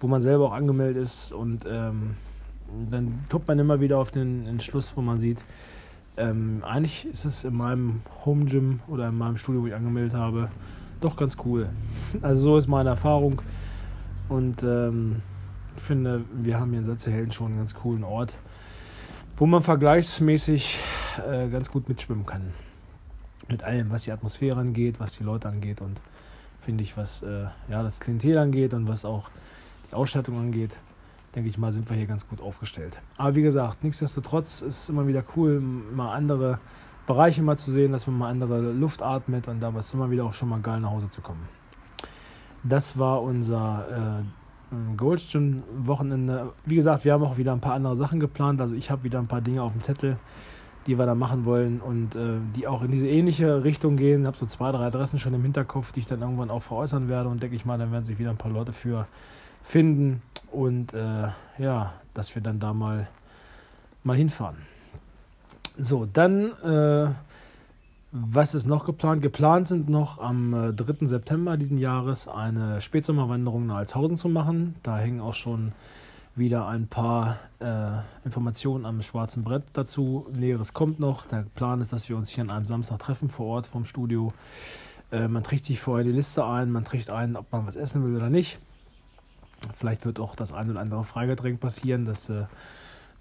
wo 0.00 0.06
man 0.06 0.20
selber 0.20 0.46
auch 0.46 0.52
angemeldet 0.52 1.02
ist 1.02 1.32
und 1.32 1.66
ähm, 1.68 2.16
dann 2.90 3.24
kommt 3.28 3.48
man 3.48 3.58
immer 3.58 3.80
wieder 3.80 3.98
auf 3.98 4.10
den 4.10 4.46
Entschluss, 4.46 4.92
wo 4.94 5.00
man 5.00 5.18
sieht, 5.18 5.44
ähm, 6.16 6.62
eigentlich 6.64 7.06
ist 7.06 7.24
es 7.24 7.44
in 7.44 7.56
meinem 7.56 8.02
Home 8.24 8.44
Gym 8.44 8.80
oder 8.88 9.08
in 9.08 9.16
meinem 9.16 9.36
Studio, 9.36 9.62
wo 9.62 9.66
ich 9.66 9.74
angemeldet 9.74 10.14
habe, 10.14 10.48
doch 11.00 11.16
ganz 11.16 11.36
cool. 11.44 11.68
Also 12.20 12.42
so 12.42 12.56
ist 12.58 12.68
meine 12.68 12.90
Erfahrung. 12.90 13.40
Und 14.30 14.62
ähm, 14.62 15.22
ich 15.76 15.82
finde, 15.82 16.24
wir 16.32 16.58
haben 16.58 16.70
hier 16.70 16.78
in 16.78 16.86
Satzehelden 16.86 17.32
schon 17.32 17.48
einen 17.48 17.56
ganz 17.58 17.74
coolen 17.74 18.04
Ort, 18.04 18.38
wo 19.36 19.44
man 19.44 19.60
vergleichsmäßig 19.60 20.78
äh, 21.28 21.48
ganz 21.48 21.68
gut 21.70 21.88
mitschwimmen 21.88 22.24
kann. 22.24 22.54
Mit 23.48 23.64
allem, 23.64 23.90
was 23.90 24.04
die 24.04 24.12
Atmosphäre 24.12 24.60
angeht, 24.60 25.00
was 25.00 25.18
die 25.18 25.24
Leute 25.24 25.48
angeht 25.48 25.80
und 25.80 26.00
finde 26.60 26.84
ich, 26.84 26.96
was 26.96 27.22
äh, 27.22 27.46
ja, 27.68 27.82
das 27.82 27.98
Klientel 27.98 28.38
angeht 28.38 28.72
und 28.72 28.86
was 28.86 29.04
auch 29.04 29.30
die 29.90 29.94
Ausstattung 29.94 30.38
angeht, 30.38 30.78
denke 31.34 31.48
ich 31.48 31.58
mal, 31.58 31.72
sind 31.72 31.90
wir 31.90 31.96
hier 31.96 32.06
ganz 32.06 32.28
gut 32.28 32.40
aufgestellt. 32.40 33.00
Aber 33.16 33.34
wie 33.34 33.42
gesagt, 33.42 33.82
nichtsdestotrotz 33.82 34.62
ist 34.62 34.82
es 34.82 34.88
immer 34.88 35.08
wieder 35.08 35.24
cool, 35.34 35.58
mal 35.58 36.14
andere 36.14 36.60
Bereiche 37.08 37.42
mal 37.42 37.58
zu 37.58 37.72
sehen, 37.72 37.90
dass 37.90 38.06
man 38.06 38.16
mal 38.16 38.30
andere 38.30 38.60
Luft 38.60 39.02
atmet 39.02 39.48
und 39.48 39.58
da 39.58 39.74
war 39.74 39.80
es 39.80 39.92
immer 39.92 40.08
wieder 40.12 40.24
auch 40.24 40.34
schon 40.34 40.48
mal 40.48 40.60
geil 40.60 40.78
nach 40.78 40.90
Hause 40.90 41.10
zu 41.10 41.20
kommen. 41.20 41.59
Das 42.62 42.98
war 42.98 43.22
unser 43.22 44.22
äh, 44.70 44.96
Goldstone-Wochenende. 44.96 46.52
Wie 46.64 46.76
gesagt, 46.76 47.04
wir 47.04 47.12
haben 47.12 47.24
auch 47.24 47.38
wieder 47.38 47.52
ein 47.52 47.60
paar 47.60 47.74
andere 47.74 47.96
Sachen 47.96 48.20
geplant. 48.20 48.60
Also 48.60 48.74
ich 48.74 48.90
habe 48.90 49.04
wieder 49.04 49.18
ein 49.18 49.26
paar 49.26 49.40
Dinge 49.40 49.62
auf 49.62 49.72
dem 49.72 49.82
Zettel, 49.82 50.16
die 50.86 50.98
wir 50.98 51.06
da 51.06 51.14
machen 51.14 51.44
wollen 51.44 51.80
und 51.80 52.14
äh, 52.14 52.38
die 52.56 52.66
auch 52.66 52.82
in 52.82 52.90
diese 52.90 53.08
ähnliche 53.08 53.64
Richtung 53.64 53.96
gehen. 53.96 54.22
Ich 54.22 54.26
habe 54.26 54.36
so 54.36 54.46
zwei, 54.46 54.70
drei 54.72 54.86
Adressen 54.86 55.18
schon 55.18 55.34
im 55.34 55.42
Hinterkopf, 55.42 55.92
die 55.92 56.00
ich 56.00 56.06
dann 56.06 56.20
irgendwann 56.20 56.50
auch 56.50 56.62
veräußern 56.62 57.08
werde 57.08 57.28
und 57.28 57.42
denke 57.42 57.56
ich 57.56 57.64
mal, 57.64 57.78
dann 57.78 57.92
werden 57.92 58.04
sich 58.04 58.18
wieder 58.18 58.30
ein 58.30 58.36
paar 58.36 58.52
Leute 58.52 58.72
für 58.72 59.06
finden 59.62 60.22
und 60.50 60.94
äh, 60.94 61.28
ja, 61.58 61.92
dass 62.14 62.34
wir 62.34 62.42
dann 62.42 62.60
da 62.60 62.72
mal, 62.72 63.08
mal 64.04 64.16
hinfahren. 64.16 64.56
So, 65.78 66.06
dann, 66.12 66.52
äh, 66.62 67.08
was 68.12 68.54
ist 68.54 68.66
noch 68.66 68.84
geplant? 68.84 69.22
Geplant 69.22 69.68
sind 69.68 69.88
noch 69.88 70.18
am 70.18 70.52
äh, 70.52 70.72
3. 70.72 71.06
September 71.06 71.56
diesen 71.56 71.78
Jahres 71.78 72.26
eine 72.26 72.80
Spätsommerwanderung 72.80 73.66
nach 73.66 73.76
Alshausen 73.76 74.16
zu 74.16 74.28
machen. 74.28 74.74
Da 74.82 74.98
hängen 74.98 75.20
auch 75.20 75.34
schon 75.34 75.72
wieder 76.34 76.66
ein 76.66 76.88
paar 76.88 77.38
äh, 77.60 78.00
Informationen 78.24 78.84
am 78.84 79.00
schwarzen 79.02 79.44
Brett 79.44 79.62
dazu. 79.74 80.26
Näheres 80.32 80.72
kommt 80.72 80.98
noch. 80.98 81.26
Der 81.26 81.44
Plan 81.54 81.80
ist, 81.80 81.92
dass 81.92 82.08
wir 82.08 82.16
uns 82.16 82.30
hier 82.30 82.42
an 82.42 82.50
einem 82.50 82.64
Samstag 82.64 82.98
treffen 82.98 83.28
vor 83.28 83.46
Ort 83.46 83.68
vom 83.68 83.84
Studio. 83.84 84.32
Äh, 85.12 85.28
man 85.28 85.44
trägt 85.44 85.64
sich 85.64 85.80
vorher 85.80 86.04
die 86.04 86.12
Liste 86.12 86.44
ein, 86.44 86.72
man 86.72 86.84
trägt 86.84 87.10
ein, 87.10 87.36
ob 87.36 87.52
man 87.52 87.64
was 87.66 87.76
essen 87.76 88.04
will 88.04 88.16
oder 88.16 88.30
nicht. 88.30 88.58
Vielleicht 89.76 90.04
wird 90.04 90.18
auch 90.18 90.34
das 90.34 90.52
ein 90.52 90.68
oder 90.70 90.80
andere 90.80 91.04
Freigetränk 91.04 91.60
passieren. 91.60 92.06
Das 92.06 92.28
äh, 92.28 92.44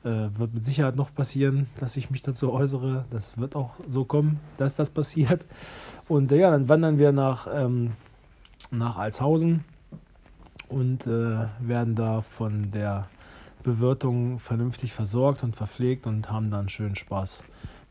äh, 0.04 0.30
wird 0.38 0.54
mit 0.54 0.66
Sicherheit 0.66 0.96
noch 0.96 1.14
passieren, 1.14 1.68
dass 1.80 1.98
ich 1.98 2.10
mich 2.10 2.22
dazu 2.22 2.52
äußere. 2.52 3.06
Das 3.10 3.38
wird 3.38 3.56
auch 3.56 3.72
so 3.88 4.06
kommen, 4.06 4.40
dass 4.58 4.76
das 4.76 4.90
passiert. 4.90 5.46
Und 6.08 6.32
äh, 6.32 6.38
ja, 6.38 6.52
dann 6.52 6.70
wandern 6.70 6.98
wir 6.98 7.12
nach, 7.12 7.48
ähm, 7.54 7.92
nach 8.72 8.98
Alshausen 8.98 9.64
und 10.70 11.08
äh, 11.08 11.48
werden 11.60 11.96
da 11.96 12.22
von 12.22 12.72
der 12.72 13.08
Bewirtung 13.64 14.40
vernünftig 14.40 14.94
versorgt 14.94 15.44
und 15.44 15.56
verpflegt 15.56 16.08
und 16.08 16.32
haben 16.32 16.50
dann 16.50 16.70
schönen 16.70 16.96
Spaß 16.96 17.44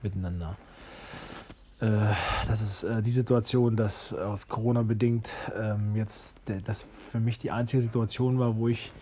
miteinander. 0.03 0.57
Äh, 1.81 1.87
das 2.47 2.61
ist 2.61 2.85
äh, 2.85 3.03
die 3.03 3.11
Situation, 3.11 3.77
dass 3.77 4.13
aus 4.13 4.49
Corona 4.49 4.83
bedingt 4.83 5.31
ähm, 5.57 5.95
jetzt 5.95 6.37
das 6.65 6.87
für 7.11 7.21
mich 7.21 7.39
die 7.39 7.51
einzige 7.51 7.83
Situation 7.83 8.39
war, 8.39 8.57
wo 8.57 8.69
ich, 8.69 8.93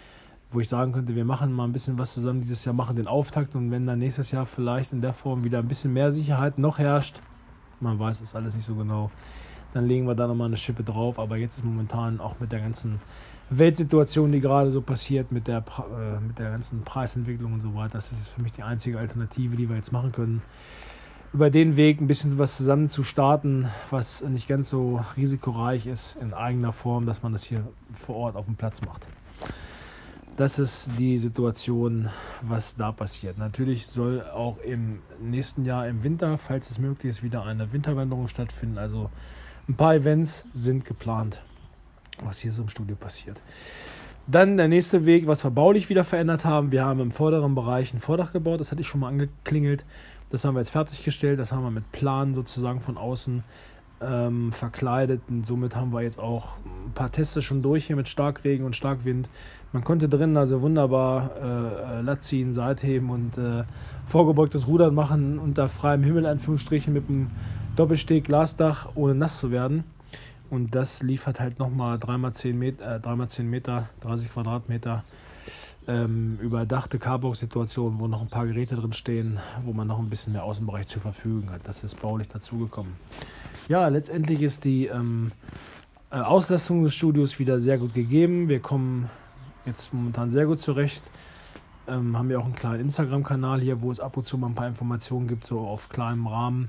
wo 0.53 0.61
ich 0.61 0.69
sagen 0.69 0.93
könnte, 0.93 1.15
wir 1.15 1.25
machen 1.25 1.53
mal 1.53 1.65
ein 1.65 1.73
bisschen 1.73 1.99
was 1.99 2.15
zusammen 2.15 2.41
dieses 2.41 2.65
Jahr, 2.65 2.75
machen 2.75 2.97
den 2.97 3.07
Auftakt 3.07 3.55
und 3.55 3.71
wenn 3.71 3.87
dann 3.87 3.99
nächstes 3.99 4.31
Jahr 4.31 4.47
vielleicht 4.47 4.93
in 4.93 5.01
der 5.01 5.13
Form 5.13 5.45
wieder 5.45 5.59
ein 5.59 5.69
bisschen 5.69 5.93
mehr 5.93 6.13
Sicherheit 6.13 6.59
noch 6.59 6.79
herrscht, 6.79 7.21
man 7.81 7.99
weiß 7.99 8.21
es 8.21 8.35
alles 8.35 8.55
nicht 8.55 8.65
so 8.65 8.75
genau, 8.75 9.11
dann 9.75 9.87
legen 9.87 10.07
wir 10.07 10.15
da 10.15 10.27
nochmal 10.27 10.47
eine 10.47 10.57
Schippe 10.57 10.83
drauf. 10.83 11.19
Aber 11.19 11.37
jetzt 11.37 11.59
ist 11.59 11.65
momentan 11.65 12.21
auch 12.21 12.41
mit 12.41 12.53
der 12.53 12.61
ganzen 12.61 13.01
Weltsituation, 13.51 14.33
die 14.33 14.41
gerade 14.41 14.71
so 14.71 14.81
passiert, 14.81 15.31
mit 15.33 15.47
der, 15.47 15.59
äh, 15.59 16.21
mit 16.21 16.39
der 16.39 16.51
ganzen 16.51 16.83
Preisentwicklung 16.83 17.53
und 17.53 17.61
so 17.61 17.75
weiter, 17.75 17.95
das 17.95 18.13
ist 18.13 18.29
für 18.29 18.43
mich 18.43 18.53
die 18.53 18.63
einzige 18.63 18.99
Alternative, 18.99 19.57
die 19.57 19.69
wir 19.69 19.77
jetzt 19.77 19.93
machen 19.93 20.13
können 20.13 20.43
über 21.33 21.51
den 21.51 21.77
Weg 21.77 22.01
ein 22.01 22.07
bisschen 22.07 22.39
was 22.39 22.57
zusammen 22.57 22.89
zu 22.89 23.03
starten, 23.03 23.69
was 23.91 24.23
nicht 24.23 24.49
ganz 24.49 24.71
so 24.71 25.03
risikoreich 25.19 25.87
ist 25.87 26.17
in 26.17 26.33
eigener 26.33 26.73
Form, 26.73 27.05
dass 27.05 27.23
man 27.23 27.33
das 27.33 27.45
hier 27.45 27.63
vor 27.95 28.17
Ort 28.17 28.37
auf 28.37 28.47
dem 28.47 28.55
Platz 28.55 28.81
macht. 28.81 29.07
Das 30.37 30.59
ist 30.59 30.91
die 30.99 31.17
Situation, 31.17 32.11
was 32.43 32.77
da 32.77 32.93
passiert. 32.93 33.39
Natürlich 33.39 33.87
soll 33.87 34.23
auch 34.23 34.59
im 34.59 34.99
nächsten 35.19 35.65
Jahr 35.65 35.89
im 35.89 36.05
Winter, 36.05 36.37
falls 36.37 36.71
es 36.71 36.79
möglich 36.79 37.09
ist, 37.09 37.23
wieder 37.23 37.47
eine 37.47 37.73
Winterwanderung 37.73 38.29
stattfinden. 38.29 38.77
Also 38.77 39.09
ein 39.67 39.77
paar 39.77 39.95
Events 39.95 40.45
sind 40.53 40.85
geplant, 40.85 41.43
was 42.23 42.39
hier 42.39 42.53
so 42.53 42.61
im 42.61 42.69
Studio 42.69 42.97
passiert. 42.97 43.41
Dann 44.27 44.59
der 44.59 44.69
nächste 44.69 45.07
Weg, 45.07 45.27
was 45.27 45.43
wir 45.43 45.51
baulich 45.51 45.89
wieder 45.89 46.05
verändert 46.05 46.45
haben. 46.45 46.71
Wir 46.71 46.85
haben 46.85 47.01
im 47.01 47.13
vorderen 47.13 47.55
Bereich 47.55 47.95
ein 47.95 48.01
Vordach 48.01 48.35
gebaut, 48.35 48.61
das 48.61 48.71
hatte 48.73 48.83
ich 48.83 48.87
schon 48.87 49.01
mal 49.01 49.09
angeklingelt. 49.09 49.87
Das 50.29 50.45
haben 50.45 50.55
wir 50.55 50.61
jetzt 50.61 50.71
fertiggestellt, 50.71 51.39
das 51.39 51.51
haben 51.51 51.63
wir 51.63 51.71
mit 51.71 51.91
Plan 51.93 52.35
sozusagen 52.35 52.83
von 52.83 52.99
außen 52.99 53.43
ähm, 54.01 54.53
verkleidet 54.53 55.23
und 55.29 55.47
somit 55.47 55.75
haben 55.75 55.93
wir 55.93 56.03
jetzt 56.03 56.19
auch 56.19 56.49
ein 56.87 56.93
paar 56.93 57.11
Teste 57.11 57.43
schon 57.43 57.63
durch 57.63 57.87
hier 57.87 57.97
mit 57.97 58.09
Starkregen 58.09 58.67
und 58.67 58.77
Starkwind. 58.77 59.29
Man 59.73 59.85
konnte 59.85 60.09
drinnen 60.09 60.37
also 60.37 60.63
wunderbar 60.63 61.31
äh, 61.37 62.01
Latt 62.03 62.23
ziehen, 62.23 62.53
Seitheben 62.53 63.11
und 63.11 63.39
äh, 63.39 63.65
vorgebeugtes 64.07 64.67
Rudern 64.67 64.95
machen 64.95 65.39
unter 65.39 65.69
freiem 65.69 66.03
Himmel, 66.03 66.27
Anführungsstrichen, 66.27 66.93
mit 66.93 67.09
einem 67.09 67.31
Doppelsteg 67.75 68.25
Glasdach, 68.25 68.89
ohne 68.95 69.15
nass 69.15 69.39
zu 69.39 69.51
werden. 69.51 69.85
Und 70.49 70.75
das 70.75 71.03
liefert 71.03 71.41
halt 71.41 71.59
nochmal 71.59 71.99
3x10 71.99 72.55
Meter, 72.55 72.97
äh, 72.97 72.99
3x10 73.01 73.43
Meter, 73.43 73.89
30 74.01 74.33
Quadratmeter 74.33 75.05
ähm, 75.89 76.39
überdachte 76.41 76.99
Carbox-Situation, 76.99 78.01
wo 78.01 78.09
noch 78.09 78.21
ein 78.21 78.29
paar 78.29 78.47
Geräte 78.47 78.77
drin 78.77 78.93
stehen, 78.93 79.39
wo 79.65 79.73
man 79.73 79.87
noch 79.87 79.99
ein 79.99 80.11
bisschen 80.11 80.33
mehr 80.33 80.45
Außenbereich 80.45 80.87
zur 80.87 81.03
Verfügung 81.03 81.51
hat. 81.51 81.61
Das 81.65 81.85
ist 81.85 82.01
baulich 82.01 82.29
dazugekommen. 82.29 82.95
Ja, 83.69 83.89
letztendlich 83.89 84.43
ist 84.43 84.65
die 84.65 84.87
ähm, 84.87 85.33
äh, 86.11 86.17
Auslastung 86.17 86.85
des 86.85 86.95
Studios 86.95 87.39
wieder 87.39 87.59
sehr 87.59 87.79
gut 87.79 87.95
gegeben. 87.95 88.49
Wir 88.49 88.61
kommen 88.61 89.11
jetzt 89.65 89.93
momentan 89.93 90.31
sehr 90.31 90.47
gut 90.47 90.61
zurecht. 90.61 91.03
Ähm, 91.89 92.17
haben 92.17 92.29
wir 92.29 92.39
auch 92.39 92.45
einen 92.45 92.55
kleinen 92.55 92.81
Instagram-Kanal 92.81 93.61
hier, 93.61 93.81
wo 93.83 93.91
es 93.91 94.01
ab 94.01 94.17
und 94.17 94.25
zu 94.25 94.39
mal 94.39 94.49
ein 94.49 94.55
paar 94.55 94.69
Informationen 94.69 95.29
gibt, 95.29 95.47
so 95.47 95.61
auf 95.61 95.89
kleinem 95.89 96.27
Rahmen. 96.27 96.69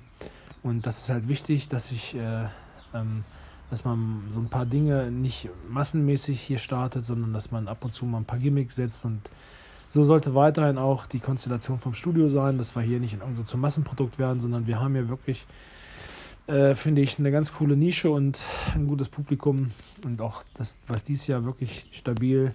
Und 0.63 0.85
das 0.85 1.03
ist 1.03 1.09
halt 1.09 1.27
wichtig, 1.27 1.69
dass 1.69 1.91
ich 1.91 2.15
äh, 2.15 2.45
ähm, 2.93 3.23
dass 3.69 3.83
man 3.83 4.23
so 4.29 4.39
ein 4.39 4.49
paar 4.49 4.65
Dinge 4.65 5.11
nicht 5.11 5.49
massenmäßig 5.69 6.39
hier 6.39 6.57
startet, 6.57 7.03
sondern 7.03 7.33
dass 7.33 7.51
man 7.51 7.67
ab 7.67 7.83
und 7.83 7.93
zu 7.93 8.05
mal 8.05 8.19
ein 8.19 8.25
paar 8.25 8.39
Gimmicks 8.39 8.75
setzt 8.75 9.03
und 9.05 9.21
so 9.89 10.03
sollte 10.03 10.35
weiterhin 10.35 10.77
auch 10.77 11.05
die 11.05 11.19
Konstellation 11.19 11.79
vom 11.79 11.93
Studio 11.93 12.27
sein, 12.27 12.57
dass 12.57 12.75
wir 12.75 12.81
hier 12.81 12.99
nicht 12.99 13.13
irgendwo 13.13 13.43
zum 13.43 13.61
Massenprodukt 13.61 14.19
werden, 14.19 14.41
sondern 14.41 14.67
wir 14.67 14.79
haben 14.79 14.93
hier 14.93 15.07
wirklich, 15.07 15.45
äh, 16.47 16.75
finde 16.75 17.01
ich, 17.01 17.19
eine 17.19 17.31
ganz 17.31 17.53
coole 17.53 17.75
Nische 17.75 18.09
und 18.09 18.39
ein 18.73 18.87
gutes 18.87 19.09
Publikum 19.09 19.71
und 20.03 20.21
auch 20.21 20.43
das, 20.55 20.79
was 20.87 21.03
dieses 21.03 21.27
Jahr 21.27 21.45
wirklich 21.45 21.87
stabil 21.91 22.53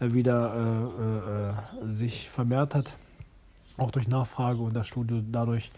äh, 0.00 0.12
wieder 0.12 0.54
äh, 0.54 1.02
äh, 1.02 1.88
äh 1.90 1.92
sich 1.92 2.30
vermehrt 2.30 2.74
hat, 2.74 2.94
auch 3.76 3.90
durch 3.90 4.08
Nachfrage 4.08 4.60
und 4.60 4.74
das 4.74 4.86
Studio 4.86 5.22
dadurch 5.30 5.70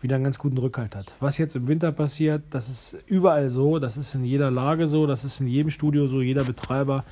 wieder 0.00 0.16
einen 0.16 0.24
ganz 0.24 0.38
guten 0.38 0.58
Rückhalt 0.58 0.94
hat. 0.94 1.14
Was 1.20 1.38
jetzt 1.38 1.56
im 1.56 1.66
Winter 1.66 1.90
passiert, 1.90 2.42
das 2.50 2.68
ist 2.68 2.96
überall 3.06 3.48
so, 3.48 3.78
das 3.78 3.96
ist 3.96 4.14
in 4.14 4.24
jeder 4.24 4.50
Lage 4.50 4.86
so, 4.86 5.06
das 5.06 5.24
ist 5.24 5.40
in 5.40 5.46
jedem 5.46 5.70
Studio 5.70 6.06
so, 6.06 6.20
jeder 6.20 6.44
Betreiber 6.44 7.04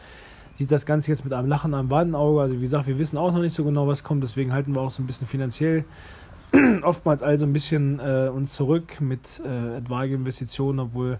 sieht 0.54 0.70
das 0.70 0.84
Ganze 0.84 1.10
jetzt 1.10 1.24
mit 1.24 1.32
einem 1.32 1.48
Lachen 1.48 1.72
am 1.72 1.88
Wadenauge. 1.90 2.42
Also 2.42 2.56
wie 2.56 2.60
gesagt, 2.60 2.86
wir 2.86 2.98
wissen 2.98 3.16
auch 3.16 3.32
noch 3.32 3.40
nicht 3.40 3.54
so 3.54 3.64
genau, 3.64 3.88
was 3.88 4.04
kommt, 4.04 4.22
deswegen 4.22 4.52
halten 4.52 4.74
wir 4.74 4.82
auch 4.82 4.90
so 4.90 5.02
ein 5.02 5.06
bisschen 5.06 5.26
finanziell 5.26 5.84
oftmals 6.82 7.22
also 7.22 7.46
ein 7.46 7.52
bisschen 7.52 7.98
äh, 7.98 8.28
uns 8.28 8.52
zurück 8.52 9.00
mit 9.00 9.40
äh, 9.44 9.78
etwaigen 9.78 10.16
Investitionen, 10.16 10.80
obwohl 10.80 11.18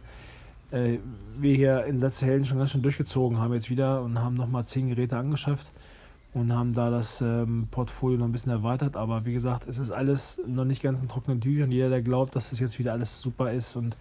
äh, 0.70 0.98
wir 1.38 1.54
hier 1.54 1.84
in 1.86 1.98
Satzhelden 1.98 2.44
schon 2.44 2.58
ganz 2.58 2.70
schön 2.70 2.82
durchgezogen 2.82 3.38
haben 3.38 3.54
jetzt 3.54 3.70
wieder 3.70 4.02
und 4.02 4.18
haben 4.20 4.34
nochmal 4.34 4.66
zehn 4.66 4.88
Geräte 4.88 5.16
angeschafft 5.16 5.70
und 6.34 6.52
haben 6.52 6.74
da 6.74 6.90
das 6.90 7.20
ähm, 7.20 7.68
Portfolio 7.70 8.18
noch 8.18 8.26
ein 8.26 8.32
bisschen 8.32 8.52
erweitert. 8.52 8.96
Aber 8.96 9.24
wie 9.24 9.32
gesagt, 9.32 9.66
es 9.68 9.78
ist 9.78 9.90
alles 9.90 10.38
noch 10.46 10.64
nicht 10.64 10.82
ganz 10.82 11.00
in 11.00 11.08
trockenen 11.08 11.40
Tüchern. 11.40 11.70
Jeder, 11.70 11.88
der 11.88 12.02
glaubt, 12.02 12.36
dass 12.36 12.50
das 12.50 12.60
jetzt 12.60 12.78
wieder 12.78 12.92
alles 12.92 13.20
super 13.20 13.52
ist 13.52 13.76
und 13.76 13.96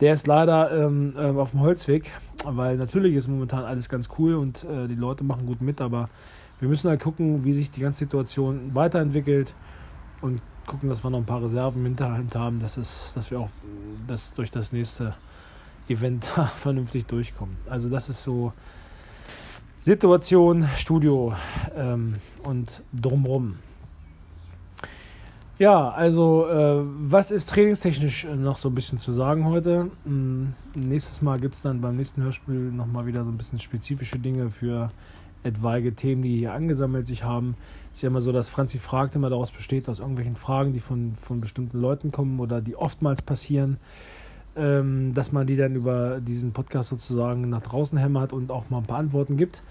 der 0.00 0.12
ist 0.12 0.26
leider 0.26 0.70
ähm, 0.70 1.14
äh, 1.16 1.30
auf 1.30 1.52
dem 1.52 1.60
Holzweg, 1.60 2.10
weil 2.44 2.76
natürlich 2.76 3.14
ist 3.14 3.28
momentan 3.28 3.64
alles 3.64 3.88
ganz 3.88 4.08
cool 4.18 4.34
und 4.34 4.64
äh, 4.64 4.88
die 4.88 4.94
Leute 4.94 5.24
machen 5.24 5.46
gut 5.46 5.62
mit, 5.62 5.80
aber 5.80 6.10
wir 6.60 6.68
müssen 6.68 6.88
halt 6.88 7.02
gucken, 7.02 7.44
wie 7.44 7.52
sich 7.52 7.70
die 7.70 7.80
ganze 7.80 8.00
Situation 8.00 8.74
weiterentwickelt 8.74 9.54
und 10.26 10.40
gucken, 10.66 10.88
dass 10.88 11.02
wir 11.02 11.10
noch 11.10 11.18
ein 11.18 11.26
paar 11.26 11.42
Reserven 11.42 11.80
im 11.80 11.86
Hinterhand 11.86 12.34
haben, 12.34 12.60
dass, 12.60 12.76
es, 12.76 13.12
dass 13.14 13.30
wir 13.30 13.40
auch 13.40 13.50
das 14.06 14.34
durch 14.34 14.50
das 14.50 14.72
nächste 14.72 15.14
Event 15.88 16.24
vernünftig 16.56 17.06
durchkommen. 17.06 17.56
Also 17.68 17.88
das 17.88 18.08
ist 18.08 18.22
so 18.22 18.52
Situation, 19.78 20.68
Studio 20.76 21.32
ähm, 21.76 22.16
und 22.42 22.82
drumrum. 22.92 23.56
Ja, 25.58 25.90
also 25.90 26.48
äh, 26.48 26.82
was 27.08 27.30
ist 27.30 27.48
trainingstechnisch 27.48 28.26
noch 28.36 28.58
so 28.58 28.68
ein 28.68 28.74
bisschen 28.74 28.98
zu 28.98 29.12
sagen 29.12 29.46
heute? 29.46 29.90
Ähm, 30.04 30.54
nächstes 30.74 31.22
Mal 31.22 31.38
gibt 31.38 31.54
es 31.54 31.62
dann 31.62 31.80
beim 31.80 31.96
nächsten 31.96 32.22
Hörspiel 32.22 32.72
nochmal 32.72 33.06
wieder 33.06 33.24
so 33.24 33.30
ein 33.30 33.38
bisschen 33.38 33.58
spezifische 33.58 34.18
Dinge 34.18 34.50
für 34.50 34.90
etwaige 35.46 35.94
Themen, 35.94 36.22
die 36.22 36.36
hier 36.36 36.52
angesammelt 36.52 37.06
sich 37.06 37.24
haben. 37.24 37.54
Es 37.92 37.98
ist 37.98 38.02
ja 38.02 38.08
immer 38.08 38.20
so, 38.20 38.32
dass 38.32 38.48
Franzi 38.48 38.78
fragt 38.78 39.16
immer 39.16 39.30
daraus 39.30 39.50
besteht, 39.50 39.88
aus 39.88 40.00
irgendwelchen 40.00 40.36
Fragen, 40.36 40.72
die 40.72 40.80
von, 40.80 41.14
von 41.20 41.40
bestimmten 41.40 41.80
Leuten 41.80 42.12
kommen 42.12 42.40
oder 42.40 42.60
die 42.60 42.76
oftmals 42.76 43.22
passieren 43.22 43.78
ähm, 44.56 45.12
dass 45.14 45.32
man 45.32 45.46
die 45.46 45.56
dann 45.56 45.74
über 45.74 46.20
diesen 46.20 46.52
Podcast 46.52 46.88
sozusagen 46.88 47.48
nach 47.48 47.62
draußen 47.62 47.98
hämmert 47.98 48.32
und 48.32 48.50
auch 48.50 48.70
mal 48.70 48.78
ein 48.78 48.86
paar 48.86 48.98
Antworten 48.98 49.36
gibt. 49.36 49.62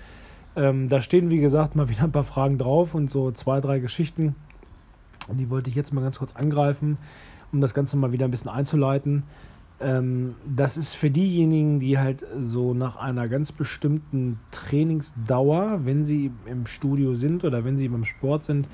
Ähm, 0.55 0.89
da 0.89 1.01
stehen, 1.01 1.32
wie 1.32 1.39
gesagt, 1.39 1.75
mal 1.75 1.89
wieder 1.89 2.03
ein 2.03 2.12
paar 2.12 2.24
Fragen 2.24 2.58
drauf 2.58 2.96
und 2.96 3.12
so 3.12 3.32
zwei, 3.32 3.60
drei 3.60 3.79
Geschichten. 3.79 4.36
Die 5.32 5.50
wollte 5.50 5.70
ich 5.70 5.75
jetzt 5.75 5.91
mal 5.91 6.01
ganz 6.01 6.20
kurz 6.20 6.36
angreifen, 6.36 6.98
um 7.51 7.62
das 7.62 7.74
Ganze 7.74 7.98
mal 7.98 8.12
wieder 8.12 8.25
ein 8.25 8.32
bisschen 8.32 8.51
einzuleiten. 8.51 9.24
Ähm, 9.79 10.36
das 10.46 10.77
ist 10.77 10.94
für 10.94 11.10
diejenigen, 11.10 11.79
die 11.79 11.98
halt 11.98 12.25
so 12.39 12.74
nach 12.74 12.96
einer 12.96 13.27
ganz 13.27 13.51
bestimmten 13.51 14.39
Trainingsdauer, 14.51 15.82
wenn 15.84 16.05
sie 16.05 16.32
im 16.46 16.65
Studio 16.65 17.15
sind 17.15 17.44
oder 17.44 17.65
wenn 17.65 17.77
sie 17.77 17.89
beim 17.89 18.05
Sport 18.05 18.46
sind, 18.46 18.67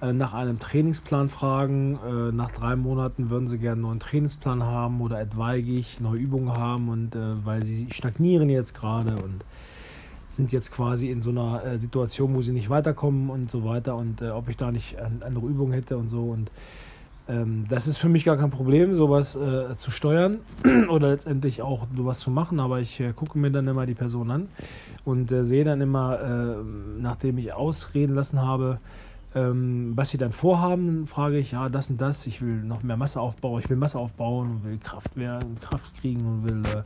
äh, 0.00 0.14
nach 0.14 0.32
einem 0.32 0.58
Trainingsplan 0.58 1.28
fragen. 1.28 1.98
Äh, 2.04 2.32
nach 2.32 2.50
drei 2.50 2.74
Monaten 2.74 3.28
würden 3.28 3.48
sie 3.48 3.58
gerne 3.58 3.74
einen 3.74 3.82
neuen 3.82 4.00
Trainingsplan 4.00 4.62
haben 4.62 5.00
oder 5.02 5.20
etwaig 5.20 6.00
neue 6.00 6.18
Übungen 6.18 6.52
haben 6.52 6.88
und 6.88 7.14
äh, 7.14 7.44
weil 7.44 7.62
sie 7.62 7.88
stagnieren 7.90 8.48
jetzt 8.48 8.74
gerade 8.74 9.22
und 9.22 9.44
sind 10.30 10.52
jetzt 10.52 10.70
quasi 10.70 11.10
in 11.10 11.20
so 11.20 11.30
einer 11.30 11.76
Situation, 11.76 12.34
wo 12.34 12.40
sie 12.40 12.52
nicht 12.52 12.70
weiterkommen 12.70 13.30
und 13.30 13.50
so 13.50 13.64
weiter 13.64 13.96
und 13.96 14.22
ob 14.22 14.48
ich 14.48 14.56
da 14.56 14.70
nicht 14.70 14.96
andere 14.96 15.44
Übungen 15.44 15.72
hätte 15.72 15.98
und 15.98 16.08
so 16.08 16.22
und 16.22 16.52
ähm, 17.28 17.66
das 17.68 17.86
ist 17.86 17.98
für 17.98 18.08
mich 18.08 18.24
gar 18.24 18.36
kein 18.36 18.50
Problem, 18.50 18.94
sowas 18.94 19.36
äh, 19.36 19.76
zu 19.76 19.90
steuern 19.90 20.40
oder 20.88 21.10
letztendlich 21.10 21.62
auch 21.62 21.86
sowas 21.96 22.20
zu 22.20 22.30
machen, 22.30 22.60
aber 22.60 22.80
ich 22.80 23.00
äh, 23.00 23.12
gucke 23.12 23.38
mir 23.38 23.50
dann 23.50 23.68
immer 23.68 23.86
die 23.86 23.94
Person 23.94 24.30
an 24.30 24.48
und 25.04 25.30
äh, 25.30 25.44
sehe 25.44 25.64
dann 25.64 25.80
immer, 25.80 26.20
äh, 26.20 26.62
nachdem 27.00 27.38
ich 27.38 27.52
ausreden 27.52 28.14
lassen 28.14 28.40
habe, 28.40 28.78
ähm, 29.34 29.92
was 29.94 30.10
sie 30.10 30.18
dann 30.18 30.32
vorhaben, 30.32 31.06
frage 31.06 31.38
ich, 31.38 31.52
ja, 31.52 31.68
das 31.68 31.88
und 31.88 32.00
das, 32.00 32.26
ich 32.26 32.42
will 32.42 32.62
noch 32.62 32.82
mehr 32.82 32.96
Masse 32.96 33.20
aufbauen, 33.20 33.60
ich 33.60 33.70
will 33.70 33.76
Masse 33.76 33.98
aufbauen 33.98 34.50
und 34.50 34.64
will 34.64 34.78
Kraft 34.78 35.16
werden, 35.16 35.58
Kraft 35.60 35.94
kriegen 36.00 36.26
und 36.26 36.44
will 36.44 36.62
äh, 36.66 36.82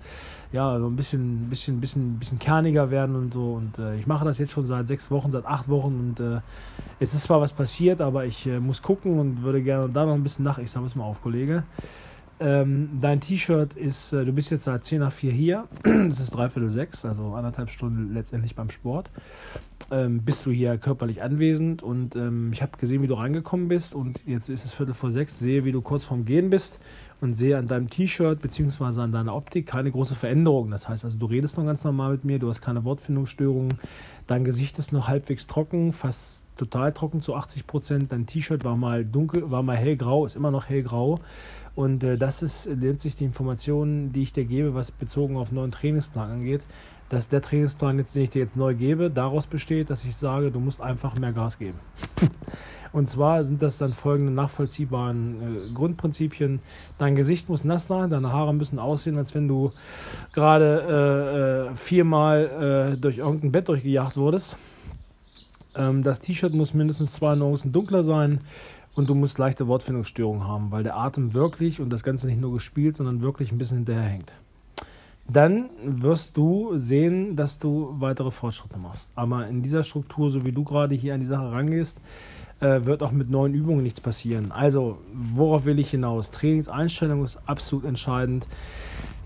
ja 0.52 0.78
so 0.78 0.86
ein 0.86 0.96
bisschen, 0.96 1.48
bisschen, 1.48 1.80
bisschen, 1.80 2.18
bisschen 2.18 2.38
kerniger 2.38 2.90
werden 2.90 3.16
und 3.16 3.32
so. 3.32 3.54
Und 3.54 3.78
äh, 3.78 3.96
ich 3.96 4.06
mache 4.06 4.24
das 4.24 4.38
jetzt 4.38 4.52
schon 4.52 4.66
seit 4.66 4.88
sechs 4.88 5.10
Wochen, 5.10 5.32
seit 5.32 5.46
acht 5.46 5.68
Wochen 5.68 6.14
und 6.18 6.20
äh, 6.20 6.40
es 7.00 7.14
ist 7.14 7.22
zwar 7.22 7.40
was 7.40 7.52
passiert, 7.52 8.00
aber 8.00 8.24
ich 8.26 8.46
äh, 8.46 8.60
muss 8.60 8.82
gucken 8.82 9.18
und 9.18 9.42
würde 9.42 9.62
gerne 9.62 9.88
da 9.88 10.04
noch 10.04 10.14
ein 10.14 10.22
bisschen 10.22 10.44
nach. 10.44 10.58
Ich 10.58 10.70
sage 10.70 10.86
es 10.86 10.94
mal 10.94 11.04
auf, 11.04 11.22
Kollege. 11.22 11.64
Ähm, 12.40 12.98
dein 13.00 13.20
T-Shirt 13.20 13.74
ist, 13.74 14.12
äh, 14.12 14.24
du 14.24 14.32
bist 14.32 14.50
jetzt 14.50 14.64
seit 14.64 14.84
10 14.84 15.00
nach 15.00 15.12
4 15.12 15.32
hier. 15.32 15.68
das 15.82 16.18
ist 16.18 16.34
dreiviertel 16.34 16.68
sechs, 16.68 17.04
also 17.04 17.34
anderthalb 17.34 17.70
Stunden 17.70 18.12
letztendlich 18.12 18.56
beim 18.56 18.70
Sport. 18.70 19.10
Ähm, 19.90 20.22
bist 20.22 20.44
du 20.44 20.50
hier 20.50 20.76
körperlich 20.78 21.22
anwesend 21.22 21.82
und 21.82 22.16
ähm, 22.16 22.50
ich 22.52 22.62
habe 22.62 22.76
gesehen, 22.76 23.02
wie 23.02 23.06
du 23.06 23.14
reingekommen 23.14 23.68
bist 23.68 23.94
und 23.94 24.22
jetzt 24.26 24.48
ist 24.48 24.64
es 24.64 24.72
Viertel 24.72 24.94
vor 24.94 25.10
sechs, 25.10 25.38
sehe, 25.38 25.64
wie 25.64 25.72
du 25.72 25.80
kurz 25.80 26.04
vorm 26.04 26.24
Gehen 26.24 26.50
bist 26.50 26.80
und 27.20 27.34
sehe 27.34 27.56
an 27.56 27.68
deinem 27.68 27.88
T-Shirt 27.88 28.40
bzw. 28.40 29.00
an 29.00 29.12
deiner 29.12 29.34
Optik 29.34 29.66
keine 29.66 29.92
große 29.92 30.14
Veränderung. 30.14 30.70
Das 30.70 30.88
heißt 30.88 31.04
also, 31.04 31.18
du 31.18 31.26
redest 31.26 31.56
noch 31.56 31.64
ganz 31.64 31.84
normal 31.84 32.12
mit 32.12 32.24
mir, 32.24 32.38
du 32.38 32.48
hast 32.48 32.62
keine 32.62 32.84
Wortfindungsstörungen, 32.84 33.78
dein 34.26 34.44
Gesicht 34.44 34.78
ist 34.78 34.92
noch 34.92 35.06
halbwegs 35.06 35.46
trocken, 35.46 35.92
fast 35.92 36.44
total 36.56 36.92
trocken 36.92 37.20
zu 37.20 37.34
80 37.34 37.66
Prozent. 37.66 38.12
Dein 38.12 38.26
T-Shirt 38.26 38.64
war 38.64 38.76
mal 38.76 39.04
dunkel, 39.04 39.50
war 39.50 39.62
mal 39.62 39.76
hellgrau, 39.76 40.26
ist 40.26 40.36
immer 40.36 40.50
noch 40.50 40.68
hellgrau. 40.68 41.20
Und 41.74 42.04
äh, 42.04 42.16
das 42.16 42.42
ist 42.42 42.66
letztlich 42.66 43.16
die 43.16 43.24
Information, 43.24 44.12
die 44.12 44.22
ich 44.22 44.32
dir 44.32 44.44
gebe, 44.44 44.74
was 44.74 44.90
bezogen 44.90 45.36
auf 45.36 45.50
neuen 45.50 45.72
Trainingsplan 45.72 46.30
angeht, 46.30 46.66
dass 47.08 47.28
der 47.28 47.42
Trainingsplan, 47.42 47.98
jetzt, 47.98 48.14
den 48.14 48.22
ich 48.22 48.30
dir 48.30 48.40
jetzt 48.40 48.56
neu 48.56 48.74
gebe, 48.74 49.10
daraus 49.10 49.46
besteht, 49.46 49.90
dass 49.90 50.04
ich 50.04 50.16
sage, 50.16 50.50
du 50.50 50.60
musst 50.60 50.80
einfach 50.80 51.18
mehr 51.18 51.32
Gas 51.32 51.58
geben. 51.58 51.78
Und 52.92 53.08
zwar 53.08 53.42
sind 53.42 53.60
das 53.60 53.78
dann 53.78 53.92
folgende 53.92 54.32
nachvollziehbaren 54.32 55.34
äh, 55.42 55.74
Grundprinzipien. 55.74 56.60
Dein 56.96 57.16
Gesicht 57.16 57.48
muss 57.48 57.64
nass 57.64 57.88
sein, 57.88 58.10
deine 58.10 58.32
Haare 58.32 58.54
müssen 58.54 58.78
aussehen, 58.78 59.18
als 59.18 59.34
wenn 59.34 59.48
du 59.48 59.72
gerade 60.32 61.66
äh, 61.68 61.72
äh, 61.72 61.76
viermal 61.76 62.92
äh, 62.94 62.96
durch 62.96 63.18
irgendein 63.18 63.50
Bett 63.50 63.68
durchgejagt 63.68 64.16
wurdest. 64.16 64.56
Ähm, 65.74 66.04
das 66.04 66.20
T-Shirt 66.20 66.54
muss 66.54 66.72
mindestens 66.72 67.14
zwei 67.14 67.34
Nuancen 67.34 67.72
dunkler 67.72 68.04
sein 68.04 68.40
und 68.94 69.08
du 69.08 69.14
musst 69.14 69.38
leichte 69.38 69.66
Wortfindungsstörungen 69.66 70.46
haben, 70.46 70.70
weil 70.70 70.82
der 70.82 70.96
Atem 70.96 71.34
wirklich 71.34 71.80
und 71.80 71.90
das 71.90 72.02
Ganze 72.02 72.26
nicht 72.26 72.40
nur 72.40 72.52
gespielt, 72.52 72.96
sondern 72.96 73.20
wirklich 73.20 73.52
ein 73.52 73.58
bisschen 73.58 73.78
hinterherhängt. 73.78 74.32
Dann 75.26 75.70
wirst 75.82 76.36
du 76.36 76.76
sehen, 76.76 77.34
dass 77.34 77.58
du 77.58 77.94
weitere 77.98 78.30
Fortschritte 78.30 78.78
machst. 78.78 79.10
Aber 79.14 79.46
in 79.48 79.62
dieser 79.62 79.82
Struktur, 79.82 80.30
so 80.30 80.44
wie 80.44 80.52
du 80.52 80.64
gerade 80.64 80.94
hier 80.94 81.14
an 81.14 81.20
die 81.20 81.26
Sache 81.26 81.50
rangehst, 81.50 82.00
äh, 82.64 82.86
wird 82.86 83.02
auch 83.02 83.12
mit 83.12 83.30
neuen 83.30 83.52
Übungen 83.52 83.82
nichts 83.82 84.00
passieren. 84.00 84.50
Also, 84.50 84.98
worauf 85.12 85.66
will 85.66 85.78
ich 85.78 85.90
hinaus? 85.90 86.30
Trainingseinstellung 86.30 87.22
ist 87.24 87.38
absolut 87.46 87.84
entscheidend. 87.84 88.46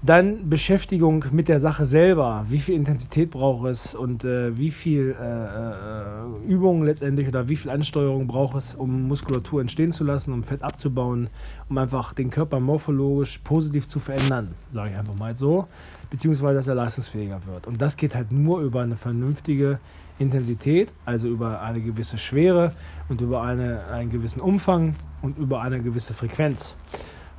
Dann 0.03 0.49
Beschäftigung 0.49 1.25
mit 1.33 1.49
der 1.49 1.59
Sache 1.59 1.85
selber. 1.85 2.47
Wie 2.49 2.61
viel 2.61 2.75
Intensität 2.75 3.31
braucht 3.31 3.67
es 3.67 3.95
und 3.97 4.25
äh, 4.25 4.57
wie 4.57 4.71
viel 4.71 5.17
äh, 5.21 5.25
äh, 5.25 6.53
Übung 6.53 6.85
letztendlich 6.85 7.27
oder 7.27 7.49
wie 7.49 7.57
viel 7.57 7.71
Ansteuerung 7.71 8.29
braucht 8.29 8.57
es, 8.57 8.75
um 8.77 9.09
Muskulatur 9.09 9.61
entstehen 9.61 9.91
zu 9.91 10.05
lassen, 10.05 10.33
um 10.33 10.45
Fett 10.45 10.63
abzubauen, 10.63 11.29
um 11.69 11.79
einfach 11.79 12.15
den 12.15 12.31
Körper 12.31 12.61
morphologisch 12.61 13.39
positiv 13.39 13.89
zu 13.89 13.99
verändern, 13.99 14.55
sage 14.73 14.91
ich 14.91 14.97
einfach 14.97 15.17
mal 15.17 15.37
so, 15.37 15.67
beziehungsweise 16.11 16.55
dass 16.55 16.69
er 16.69 16.77
leistungsfähiger 16.77 17.41
wird. 17.47 17.67
Und 17.67 17.83
das 17.83 17.97
geht 17.97 18.15
halt 18.15 18.31
nur 18.31 18.61
über 18.61 18.83
eine 18.83 18.97
vernünftige 18.97 19.81
Intensität, 20.19 20.93
also 21.05 21.29
über 21.29 21.61
eine 21.63 21.81
gewisse 21.81 22.19
Schwere 22.19 22.73
und 23.09 23.21
über 23.21 23.43
eine, 23.43 23.85
einen 23.87 24.11
gewissen 24.11 24.41
Umfang 24.41 24.97
und 25.23 25.39
über 25.39 25.63
eine 25.63 25.81
gewisse 25.81 26.15
Frequenz. 26.15 26.75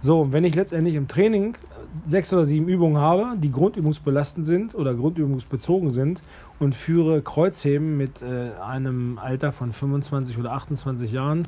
So, 0.01 0.31
wenn 0.31 0.45
ich 0.45 0.55
letztendlich 0.55 0.95
im 0.95 1.09
Training 1.09 1.57
sechs 2.05 2.31
oder 2.31 2.45
sieben 2.45 2.69
Übungen 2.69 2.97
habe, 2.97 3.37
die 3.37 3.51
grundübungsbelastend 3.51 4.45
sind 4.45 4.75
oder 4.75 4.93
grundübungsbezogen 4.93 5.91
sind 5.91 6.21
und 6.59 6.73
führe 6.73 7.21
Kreuzheben 7.21 7.97
mit 7.97 8.21
äh, 8.21 8.51
einem 8.61 9.17
Alter 9.17 9.51
von 9.51 9.73
25 9.73 10.37
oder 10.37 10.53
28 10.53 11.11
Jahren, 11.11 11.47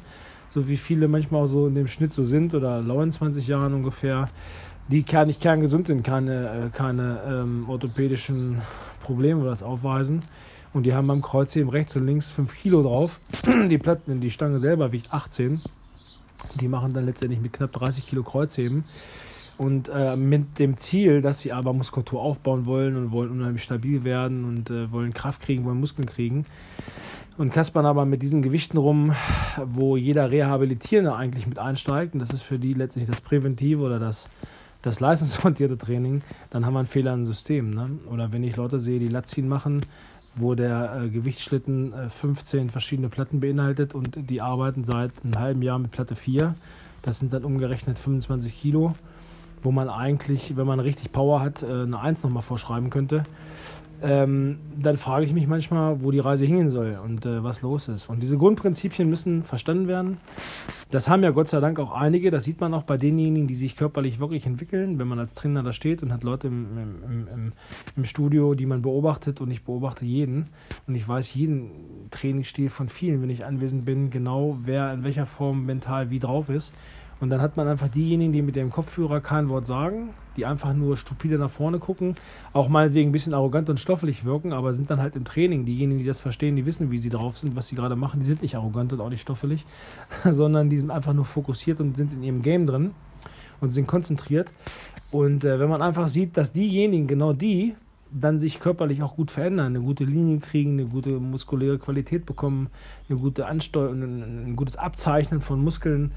so 0.49 0.67
wie 0.67 0.75
viele 0.75 1.07
manchmal 1.07 1.47
so 1.47 1.67
in 1.67 1.75
dem 1.75 1.87
Schnitt 1.87 2.11
so 2.13 2.25
sind 2.25 2.53
oder 2.53 2.81
29 2.81 3.47
Jahren 3.47 3.73
ungefähr, 3.73 4.27
die 4.89 5.05
gar 5.05 5.25
nicht 5.25 5.41
kerngesund 5.41 5.87
sind, 5.87 6.03
keine, 6.03 6.49
äh, 6.49 6.69
keine 6.75 7.19
ähm, 7.25 7.65
orthopädischen 7.69 8.61
Probleme 9.01 9.39
oder 9.39 9.51
das 9.51 9.63
aufweisen. 9.63 10.23
Und 10.73 10.83
die 10.83 10.93
haben 10.93 11.07
beim 11.07 11.21
Kreuzheben 11.21 11.69
rechts 11.69 11.95
und 11.95 12.05
links 12.05 12.31
5 12.31 12.55
Kilo 12.55 12.81
drauf. 12.81 13.19
Die 13.69 13.77
Platten, 13.77 14.21
die 14.21 14.29
Stange 14.29 14.59
selber 14.59 14.91
wiegt 14.91 15.13
18. 15.13 15.61
Die 16.59 16.67
machen 16.67 16.93
dann 16.93 17.05
letztendlich 17.05 17.41
mit 17.41 17.53
knapp 17.53 17.73
30 17.73 18.07
Kilo 18.07 18.23
Kreuzheben. 18.23 18.85
Und 19.57 19.89
äh, 19.89 20.15
mit 20.15 20.57
dem 20.59 20.77
Ziel, 20.77 21.21
dass 21.21 21.41
sie 21.41 21.51
aber 21.51 21.73
Muskulatur 21.73 22.21
aufbauen 22.21 22.65
wollen 22.65 22.95
und 22.95 23.11
wollen 23.11 23.31
unheimlich 23.31 23.63
stabil 23.63 24.03
werden 24.03 24.45
und 24.45 24.71
äh, 24.71 24.91
wollen 24.91 25.13
Kraft 25.13 25.41
kriegen, 25.41 25.65
wollen 25.65 25.79
Muskeln 25.79 26.07
kriegen. 26.07 26.45
Und 27.37 27.51
kaspern 27.51 27.85
aber 27.85 28.05
mit 28.05 28.21
diesen 28.21 28.41
Gewichten 28.41 28.77
rum, 28.77 29.13
wo 29.63 29.97
jeder 29.97 30.31
Rehabilitierende 30.31 31.13
eigentlich 31.13 31.47
mit 31.47 31.59
einsteigt. 31.59 32.13
Und 32.13 32.19
das 32.19 32.31
ist 32.31 32.41
für 32.41 32.57
die 32.57 32.73
letztlich 32.73 33.07
das 33.07 33.21
Präventive 33.21 33.81
oder 33.81 33.99
das, 33.99 34.29
das 34.81 34.99
leistungsorientierte 34.99 35.77
Training. 35.77 36.21
Dann 36.49 36.65
haben 36.65 36.73
wir 36.73 36.79
einen 36.79 36.87
Fehler 36.87 37.13
im 37.13 37.25
System. 37.25 37.71
Ne? 37.71 37.99
Oder 38.09 38.31
wenn 38.31 38.43
ich 38.43 38.55
Leute 38.55 38.79
sehe, 38.79 38.99
die 38.99 39.09
Latziehen 39.09 39.47
machen, 39.47 39.85
wo 40.35 40.55
der 40.55 41.03
äh, 41.03 41.09
Gewichtsschlitten 41.09 41.93
äh, 41.93 42.09
15 42.09 42.69
verschiedene 42.69 43.09
Platten 43.09 43.39
beinhaltet 43.39 43.93
und 43.93 44.17
die 44.29 44.41
arbeiten 44.41 44.83
seit 44.83 45.11
einem 45.23 45.37
halben 45.37 45.61
Jahr 45.61 45.79
mit 45.79 45.91
Platte 45.91 46.15
4. 46.15 46.55
Das 47.01 47.19
sind 47.19 47.33
dann 47.33 47.43
umgerechnet 47.43 47.99
25 47.99 48.59
Kilo 48.59 48.95
wo 49.63 49.71
man 49.71 49.89
eigentlich, 49.89 50.55
wenn 50.57 50.65
man 50.65 50.79
richtig 50.79 51.11
Power 51.11 51.41
hat, 51.41 51.63
äh, 51.63 51.67
eine 51.67 51.99
Eins 51.99 52.23
nochmal 52.23 52.43
vorschreiben 52.43 52.89
könnte. 52.89 53.23
Ähm, 54.03 54.57
dann 54.79 54.97
frage 54.97 55.25
ich 55.25 55.33
mich 55.33 55.47
manchmal, 55.47 56.01
wo 56.01 56.09
die 56.09 56.19
Reise 56.19 56.45
hingehen 56.45 56.69
soll 56.69 56.99
und 57.03 57.25
äh, 57.25 57.43
was 57.43 57.61
los 57.61 57.87
ist. 57.87 58.09
Und 58.09 58.23
diese 58.23 58.37
Grundprinzipien 58.37 59.07
müssen 59.07 59.43
verstanden 59.43 59.87
werden. 59.87 60.17
Das 60.89 61.07
haben 61.07 61.23
ja 61.23 61.29
Gott 61.29 61.47
sei 61.47 61.59
Dank 61.59 61.79
auch 61.79 61.93
einige. 61.93 62.31
Das 62.31 62.43
sieht 62.43 62.59
man 62.59 62.73
auch 62.73 62.83
bei 62.83 62.97
denjenigen, 62.97 63.47
die 63.47 63.55
sich 63.55 63.75
körperlich 63.75 64.19
wirklich 64.19 64.45
entwickeln. 64.45 64.97
Wenn 64.97 65.07
man 65.07 65.19
als 65.19 65.35
Trainer 65.35 65.61
da 65.61 65.71
steht 65.71 66.01
und 66.01 66.11
hat 66.11 66.23
Leute 66.23 66.47
im, 66.47 66.77
im, 66.77 67.27
im, 67.27 67.51
im 67.95 68.05
Studio, 68.05 68.55
die 68.55 68.65
man 68.65 68.81
beobachtet 68.81 69.39
und 69.39 69.51
ich 69.51 69.63
beobachte 69.63 70.03
jeden. 70.03 70.47
Und 70.87 70.95
ich 70.95 71.07
weiß 71.07 71.33
jeden 71.35 72.09
Trainingsstil 72.09 72.69
von 72.69 72.89
vielen, 72.89 73.21
wenn 73.21 73.29
ich 73.29 73.45
anwesend 73.45 73.85
bin, 73.85 74.09
genau 74.09 74.57
wer 74.63 74.91
in 74.93 75.03
welcher 75.03 75.27
Form 75.27 75.65
mental 75.65 76.09
wie 76.09 76.19
drauf 76.19 76.49
ist. 76.49 76.73
Und 77.21 77.29
dann 77.29 77.39
hat 77.39 77.55
man 77.55 77.67
einfach 77.67 77.87
diejenigen, 77.87 78.33
die 78.33 78.41
mit 78.41 78.55
dem 78.55 78.71
Kopfhörer 78.71 79.21
kein 79.21 79.47
Wort 79.47 79.67
sagen, 79.67 80.09
die 80.35 80.45
einfach 80.47 80.73
nur 80.73 80.97
stupide 80.97 81.37
nach 81.37 81.51
vorne 81.51 81.77
gucken, 81.77 82.15
auch 82.51 82.67
meinetwegen 82.67 83.09
ein 83.09 83.11
bisschen 83.11 83.35
arrogant 83.35 83.69
und 83.69 83.79
stoffelig 83.79 84.25
wirken, 84.25 84.53
aber 84.53 84.73
sind 84.73 84.89
dann 84.89 84.99
halt 84.99 85.15
im 85.15 85.23
Training. 85.23 85.63
Diejenigen, 85.63 85.99
die 85.99 86.05
das 86.05 86.19
verstehen, 86.19 86.55
die 86.55 86.65
wissen, 86.65 86.89
wie 86.89 86.97
sie 86.97 87.09
drauf 87.09 87.37
sind, 87.37 87.55
was 87.55 87.67
sie 87.67 87.75
gerade 87.75 87.95
machen, 87.95 88.21
die 88.21 88.25
sind 88.25 88.41
nicht 88.41 88.55
arrogant 88.55 88.91
und 88.91 89.01
auch 89.01 89.09
nicht 89.09 89.21
stoffelig, 89.21 89.65
sondern 90.29 90.71
die 90.71 90.79
sind 90.79 90.89
einfach 90.89 91.13
nur 91.13 91.25
fokussiert 91.25 91.79
und 91.79 91.95
sind 91.95 92.11
in 92.11 92.23
ihrem 92.23 92.41
Game 92.41 92.65
drin 92.65 92.91
und 93.59 93.69
sind 93.69 93.85
konzentriert. 93.85 94.51
Und 95.11 95.45
äh, 95.45 95.59
wenn 95.59 95.69
man 95.69 95.83
einfach 95.83 96.07
sieht, 96.07 96.35
dass 96.37 96.51
diejenigen, 96.51 97.05
genau 97.05 97.33
die, 97.33 97.75
dann 98.11 98.39
sich 98.39 98.59
körperlich 98.59 99.03
auch 99.03 99.15
gut 99.15 99.29
verändern, 99.29 99.67
eine 99.67 99.81
gute 99.81 100.03
Linie 100.03 100.39
kriegen, 100.39 100.73
eine 100.73 100.85
gute 100.85 101.11
muskuläre 101.11 101.77
Qualität 101.77 102.25
bekommen, 102.25 102.69
eine 103.09 103.19
gute 103.19 103.45
Ansteuerung, 103.45 104.01
ein, 104.01 104.47
ein 104.47 104.55
gutes 104.55 104.75
Abzeichnen 104.75 105.41
von 105.41 105.63
Muskeln, 105.63 106.11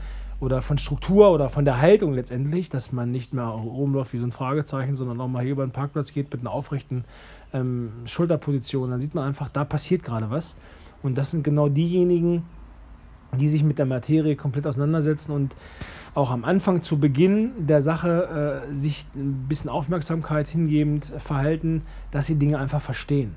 oder 0.44 0.62
von 0.62 0.78
Struktur 0.78 1.32
oder 1.32 1.48
von 1.48 1.64
der 1.64 1.80
Haltung 1.80 2.12
letztendlich, 2.12 2.68
dass 2.68 2.92
man 2.92 3.10
nicht 3.10 3.32
mehr 3.32 3.46
rumläuft 3.46 4.12
wie 4.12 4.18
so 4.18 4.26
ein 4.26 4.32
Fragezeichen, 4.32 4.94
sondern 4.94 5.20
auch 5.20 5.28
mal 5.28 5.42
hier 5.42 5.52
über 5.52 5.66
den 5.66 5.72
Parkplatz 5.72 6.12
geht 6.12 6.30
mit 6.30 6.42
einer 6.42 6.50
aufrechten 6.50 7.04
ähm, 7.52 7.92
Schulterposition. 8.04 8.90
Dann 8.90 9.00
sieht 9.00 9.14
man 9.14 9.26
einfach, 9.26 9.48
da 9.48 9.64
passiert 9.64 10.04
gerade 10.04 10.30
was. 10.30 10.54
Und 11.02 11.16
das 11.16 11.30
sind 11.30 11.44
genau 11.44 11.68
diejenigen, 11.68 12.44
die 13.38 13.48
sich 13.48 13.64
mit 13.64 13.78
der 13.78 13.86
Materie 13.86 14.36
komplett 14.36 14.66
auseinandersetzen 14.66 15.32
und 15.32 15.56
auch 16.14 16.30
am 16.30 16.44
Anfang 16.44 16.82
zu 16.82 16.98
Beginn 16.98 17.66
der 17.66 17.82
Sache 17.82 18.62
äh, 18.70 18.74
sich 18.74 19.06
ein 19.16 19.46
bisschen 19.48 19.70
Aufmerksamkeit 19.70 20.46
hingebend 20.46 21.06
verhalten, 21.18 21.82
dass 22.10 22.26
sie 22.26 22.36
Dinge 22.36 22.58
einfach 22.58 22.80
verstehen. 22.80 23.34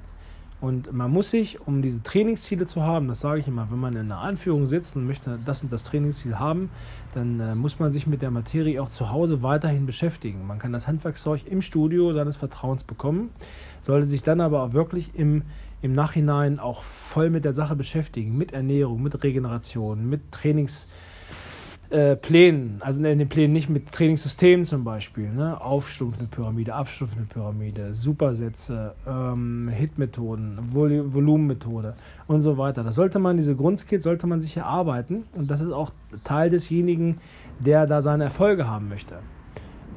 Und 0.59 0.91
man 0.91 1.11
muss 1.11 1.29
sich, 1.29 1.61
um 1.61 1.83
diese 1.83 2.01
Trainingsziele 2.01 2.65
zu 2.65 2.81
haben, 2.81 3.07
das 3.07 3.19
sage 3.19 3.39
ich 3.39 3.47
immer, 3.47 3.69
wenn 3.69 3.77
man 3.77 3.93
in 3.93 4.11
einer 4.11 4.21
Anführung 4.21 4.65
sitzt 4.65 4.95
und 4.95 5.05
möchte 5.05 5.39
das 5.45 5.61
und 5.61 5.71
das 5.71 5.83
Trainingsziel 5.83 6.39
haben, 6.39 6.71
dann 7.11 7.39
äh, 7.39 7.53
muss 7.53 7.77
man 7.77 7.93
sich 7.93 8.07
mit 8.07 8.23
der 8.23 8.31
Materie 8.31 8.81
auch 8.81 8.89
zu 8.89 9.11
Hause 9.11 9.43
weiterhin 9.43 9.85
beschäftigen. 9.85 10.47
Man 10.47 10.57
kann 10.57 10.73
das 10.73 10.87
Handwerkszeug 10.87 11.45
im 11.45 11.61
Studio 11.61 12.11
seines 12.11 12.37
Vertrauens 12.37 12.83
bekommen, 12.83 13.29
sollte 13.81 14.07
sich 14.07 14.23
dann 14.23 14.41
aber 14.41 14.63
auch 14.63 14.73
wirklich 14.73 15.13
im, 15.13 15.43
im 15.81 15.93
Nachhinein 15.93 16.57
auch 16.57 16.83
voll 16.83 17.29
mit 17.29 17.45
der 17.45 17.53
Sache 17.53 17.75
beschäftigen, 17.75 18.35
mit 18.35 18.51
Ernährung, 18.51 19.03
mit 19.03 19.23
Regeneration, 19.23 20.09
mit 20.09 20.31
Trainings 20.31 20.87
äh, 21.89 22.15
Plänen, 22.15 22.77
also 22.81 22.99
in 23.03 23.19
den 23.19 23.29
Plänen 23.29 23.53
nicht 23.53 23.69
mit 23.69 23.91
Trainingssystemen 23.91 24.65
zum 24.65 24.83
Beispiel, 24.83 25.31
ne? 25.31 25.59
aufstumpfende 25.61 26.29
Pyramide, 26.29 26.73
abstumpfende 26.73 27.27
Pyramide, 27.27 27.93
Supersätze, 27.93 28.93
ähm, 29.07 29.69
Hitmethoden, 29.69 30.57
Vol 30.73 31.13
Volumenmethode 31.13 31.95
und 32.27 32.41
so 32.41 32.57
weiter. 32.57 32.83
Das 32.83 32.95
sollte 32.95 33.19
man, 33.19 33.37
diese 33.37 33.55
Grundskills 33.55 34.03
sollte 34.03 34.27
man 34.27 34.41
sich 34.41 34.57
erarbeiten 34.57 35.23
und 35.33 35.49
das 35.49 35.61
ist 35.61 35.71
auch 35.71 35.91
Teil 36.23 36.49
desjenigen, 36.49 37.19
der 37.59 37.87
da 37.87 38.01
seine 38.01 38.25
Erfolge 38.25 38.67
haben 38.67 38.89
möchte. 38.89 39.15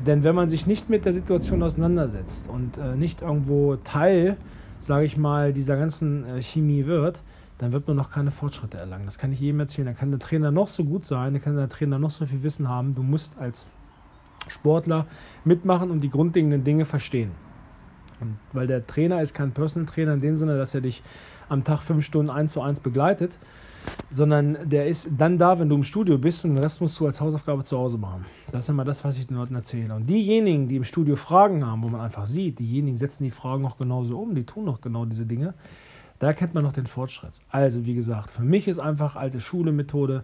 Denn 0.06 0.24
wenn 0.24 0.34
man 0.34 0.48
sich 0.48 0.66
nicht 0.66 0.88
mit 0.88 1.04
der 1.04 1.12
Situation 1.12 1.62
auseinandersetzt 1.62 2.48
und 2.48 2.78
äh, 2.78 2.96
nicht 2.96 3.20
irgendwo 3.20 3.76
Teil, 3.76 4.36
sage 4.80 5.04
ich 5.04 5.16
mal, 5.16 5.52
dieser 5.52 5.76
ganzen 5.76 6.24
äh, 6.24 6.40
Chemie 6.40 6.86
wird, 6.86 7.22
dann 7.60 7.72
wird 7.72 7.86
man 7.86 7.96
noch 7.96 8.10
keine 8.10 8.30
Fortschritte 8.30 8.78
erlangen. 8.78 9.04
Das 9.04 9.18
kann 9.18 9.32
ich 9.32 9.40
jedem 9.40 9.60
erzählen. 9.60 9.84
Dann 9.84 9.96
kann 9.96 10.10
der 10.10 10.18
Trainer 10.18 10.50
noch 10.50 10.68
so 10.68 10.82
gut 10.82 11.04
sein, 11.04 11.34
dann 11.34 11.42
kann 11.42 11.56
der 11.56 11.68
Trainer 11.68 11.98
noch 11.98 12.10
so 12.10 12.24
viel 12.24 12.42
Wissen 12.42 12.70
haben. 12.70 12.94
Du 12.94 13.02
musst 13.02 13.38
als 13.38 13.66
Sportler 14.48 15.06
mitmachen 15.44 15.90
und 15.90 16.00
die 16.00 16.08
grundlegenden 16.08 16.64
Dinge 16.64 16.86
verstehen. 16.86 17.32
Und 18.18 18.38
weil 18.54 18.66
der 18.66 18.86
Trainer 18.86 19.20
ist 19.20 19.34
kein 19.34 19.52
Personal 19.52 19.86
Trainer 19.86 20.14
in 20.14 20.22
dem 20.22 20.38
Sinne, 20.38 20.56
dass 20.56 20.74
er 20.74 20.80
dich 20.80 21.02
am 21.50 21.62
Tag 21.62 21.82
fünf 21.82 22.02
Stunden 22.02 22.30
eins 22.30 22.52
zu 22.52 22.62
eins 22.62 22.80
begleitet, 22.80 23.38
sondern 24.10 24.56
der 24.64 24.86
ist 24.86 25.10
dann 25.18 25.36
da, 25.36 25.58
wenn 25.58 25.68
du 25.68 25.74
im 25.74 25.84
Studio 25.84 26.16
bist 26.16 26.44
und 26.46 26.54
den 26.54 26.62
Rest 26.62 26.80
musst 26.80 26.98
du 26.98 27.06
als 27.06 27.20
Hausaufgabe 27.20 27.62
zu 27.64 27.76
Hause 27.76 27.98
machen. 27.98 28.24
Das 28.52 28.64
ist 28.64 28.68
immer 28.70 28.84
das, 28.84 29.04
was 29.04 29.18
ich 29.18 29.26
den 29.26 29.36
Leuten 29.36 29.54
erzähle. 29.54 29.94
Und 29.94 30.08
diejenigen, 30.08 30.66
die 30.66 30.76
im 30.76 30.84
Studio 30.84 31.16
Fragen 31.16 31.66
haben, 31.66 31.82
wo 31.82 31.88
man 31.88 32.00
einfach 32.00 32.24
sieht, 32.24 32.58
diejenigen 32.58 32.96
setzen 32.96 33.24
die 33.24 33.30
Fragen 33.30 33.66
auch 33.66 33.76
genauso 33.76 34.18
um, 34.18 34.34
die 34.34 34.44
tun 34.44 34.66
auch 34.68 34.80
genau 34.80 35.04
diese 35.04 35.26
Dinge, 35.26 35.52
da 36.20 36.26
erkennt 36.26 36.52
man 36.52 36.62
noch 36.62 36.74
den 36.74 36.86
Fortschritt. 36.86 37.32
Also, 37.48 37.86
wie 37.86 37.94
gesagt, 37.94 38.30
für 38.30 38.42
mich 38.42 38.68
ist 38.68 38.78
einfach 38.78 39.16
alte 39.16 39.40
Schule-Methode. 39.40 40.22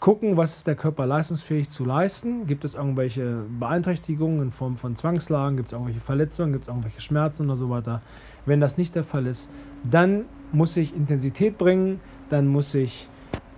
Gucken, 0.00 0.36
was 0.36 0.56
ist 0.56 0.66
der 0.66 0.74
Körper 0.74 1.06
leistungsfähig 1.06 1.70
zu 1.70 1.84
leisten? 1.84 2.48
Gibt 2.48 2.64
es 2.64 2.74
irgendwelche 2.74 3.44
Beeinträchtigungen 3.58 4.42
in 4.42 4.50
Form 4.50 4.76
von 4.76 4.96
Zwangslagen? 4.96 5.56
Gibt 5.56 5.68
es 5.68 5.72
irgendwelche 5.72 6.00
Verletzungen? 6.00 6.52
Gibt 6.52 6.64
es 6.64 6.68
irgendwelche 6.68 7.00
Schmerzen 7.00 7.46
oder 7.46 7.56
so 7.56 7.70
weiter? 7.70 8.02
Wenn 8.46 8.60
das 8.60 8.78
nicht 8.78 8.96
der 8.96 9.04
Fall 9.04 9.26
ist, 9.26 9.48
dann 9.88 10.24
muss 10.50 10.76
ich 10.76 10.94
Intensität 10.94 11.56
bringen, 11.56 12.00
dann 12.30 12.48
muss 12.48 12.74
ich 12.74 13.08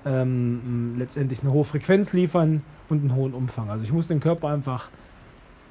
ähm, 0.05 0.97
letztendlich 0.99 1.41
eine 1.41 1.53
hohe 1.53 1.65
Frequenz 1.65 2.13
liefern 2.13 2.63
und 2.91 3.01
einen 3.01 3.15
hohen 3.15 3.33
Umfang. 3.33 3.71
Also 3.71 3.85
ich 3.85 3.93
muss 3.93 4.07
den 4.07 4.21
Körper 4.21 4.49
einfach, 4.49 4.91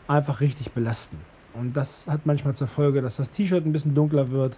einfach 0.08 0.42
richtig 0.42 0.72
belasten. 0.72 1.18
Und 1.54 1.78
das 1.78 2.08
hat 2.08 2.26
manchmal 2.26 2.56
zur 2.56 2.68
Folge, 2.68 3.04
dass 3.04 3.18
das 3.18 3.30
T-Shirt 3.30 3.64
ein 3.64 3.74
bisschen 3.74 3.94
dunkler 3.94 4.32
wird, 4.32 4.58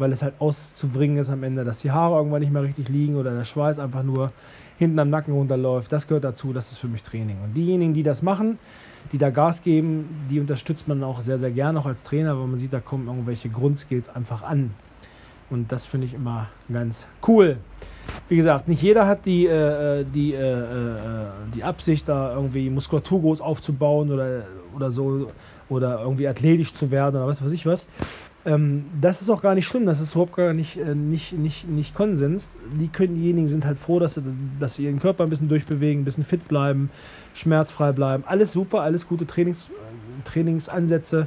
weil 0.00 0.12
es 0.12 0.22
halt 0.22 0.34
auszubringen 0.38 1.18
ist 1.18 1.30
am 1.30 1.42
Ende, 1.42 1.62
dass 1.62 1.78
die 1.78 1.90
Haare 1.90 2.16
irgendwann 2.16 2.40
nicht 2.40 2.52
mehr 2.52 2.62
richtig 2.62 2.88
liegen 2.88 3.16
oder 3.16 3.32
der 3.32 3.44
Schweiß 3.44 3.78
einfach 3.78 4.02
nur 4.02 4.32
hinten 4.78 4.98
am 4.98 5.10
Nacken 5.10 5.34
runterläuft. 5.34 5.92
Das 5.92 6.08
gehört 6.08 6.24
dazu, 6.24 6.52
das 6.52 6.72
ist 6.72 6.78
für 6.78 6.88
mich 6.88 7.02
Training. 7.02 7.36
Und 7.44 7.54
diejenigen, 7.54 7.92
die 7.92 8.02
das 8.02 8.22
machen, 8.22 8.58
die 9.12 9.18
da 9.18 9.30
Gas 9.30 9.62
geben, 9.62 10.08
die 10.30 10.40
unterstützt 10.40 10.88
man 10.88 11.04
auch 11.04 11.20
sehr, 11.20 11.38
sehr 11.38 11.50
gerne 11.50 11.78
auch 11.78 11.86
als 11.86 12.02
Trainer, 12.02 12.38
weil 12.38 12.46
man 12.46 12.58
sieht, 12.58 12.72
da 12.72 12.80
kommen 12.80 13.06
irgendwelche 13.08 13.50
Grundskills 13.50 14.08
einfach 14.08 14.42
an. 14.42 14.70
Und 15.50 15.70
das 15.70 15.84
finde 15.84 16.06
ich 16.06 16.14
immer 16.14 16.46
ganz 16.72 17.06
cool. 17.28 17.58
Wie 18.28 18.36
gesagt, 18.36 18.68
nicht 18.68 18.82
jeder 18.82 19.06
hat 19.06 19.26
die, 19.26 19.46
äh, 19.46 20.04
die, 20.04 20.32
äh, 20.32 20.38
äh, 20.38 21.26
die 21.54 21.62
Absicht, 21.62 22.08
da 22.08 22.34
irgendwie 22.34 22.70
Muskulatur 22.70 23.20
groß 23.20 23.40
aufzubauen 23.40 24.10
oder, 24.10 24.44
oder 24.74 24.90
so 24.90 25.30
oder 25.68 26.00
irgendwie 26.00 26.26
athletisch 26.26 26.74
zu 26.74 26.90
werden 26.90 27.16
oder 27.16 27.26
was 27.26 27.42
weiß 27.42 27.52
ich 27.52 27.66
was. 27.66 27.86
Ähm, 28.46 28.86
das 29.00 29.20
ist 29.20 29.28
auch 29.28 29.42
gar 29.42 29.54
nicht 29.54 29.66
schlimm, 29.66 29.84
das 29.84 30.00
ist 30.00 30.12
überhaupt 30.12 30.34
gar 30.34 30.54
nicht, 30.54 30.78
äh, 30.78 30.94
nicht, 30.94 31.32
nicht, 31.32 31.68
nicht 31.68 31.94
Konsens. 31.94 32.50
Die 32.80 32.88
können, 32.88 33.16
diejenigen 33.16 33.48
sind 33.48 33.66
halt 33.66 33.76
froh, 33.76 33.98
dass 33.98 34.14
sie, 34.14 34.22
dass 34.58 34.76
sie 34.76 34.84
ihren 34.84 34.98
Körper 34.98 35.24
ein 35.24 35.30
bisschen 35.30 35.48
durchbewegen, 35.48 36.02
ein 36.02 36.04
bisschen 36.04 36.24
fit 36.24 36.48
bleiben, 36.48 36.90
schmerzfrei 37.34 37.92
bleiben. 37.92 38.24
Alles 38.26 38.52
super, 38.52 38.80
alles 38.80 39.06
gute 39.06 39.26
Trainings, 39.26 39.70
Trainingsansätze. 40.24 41.26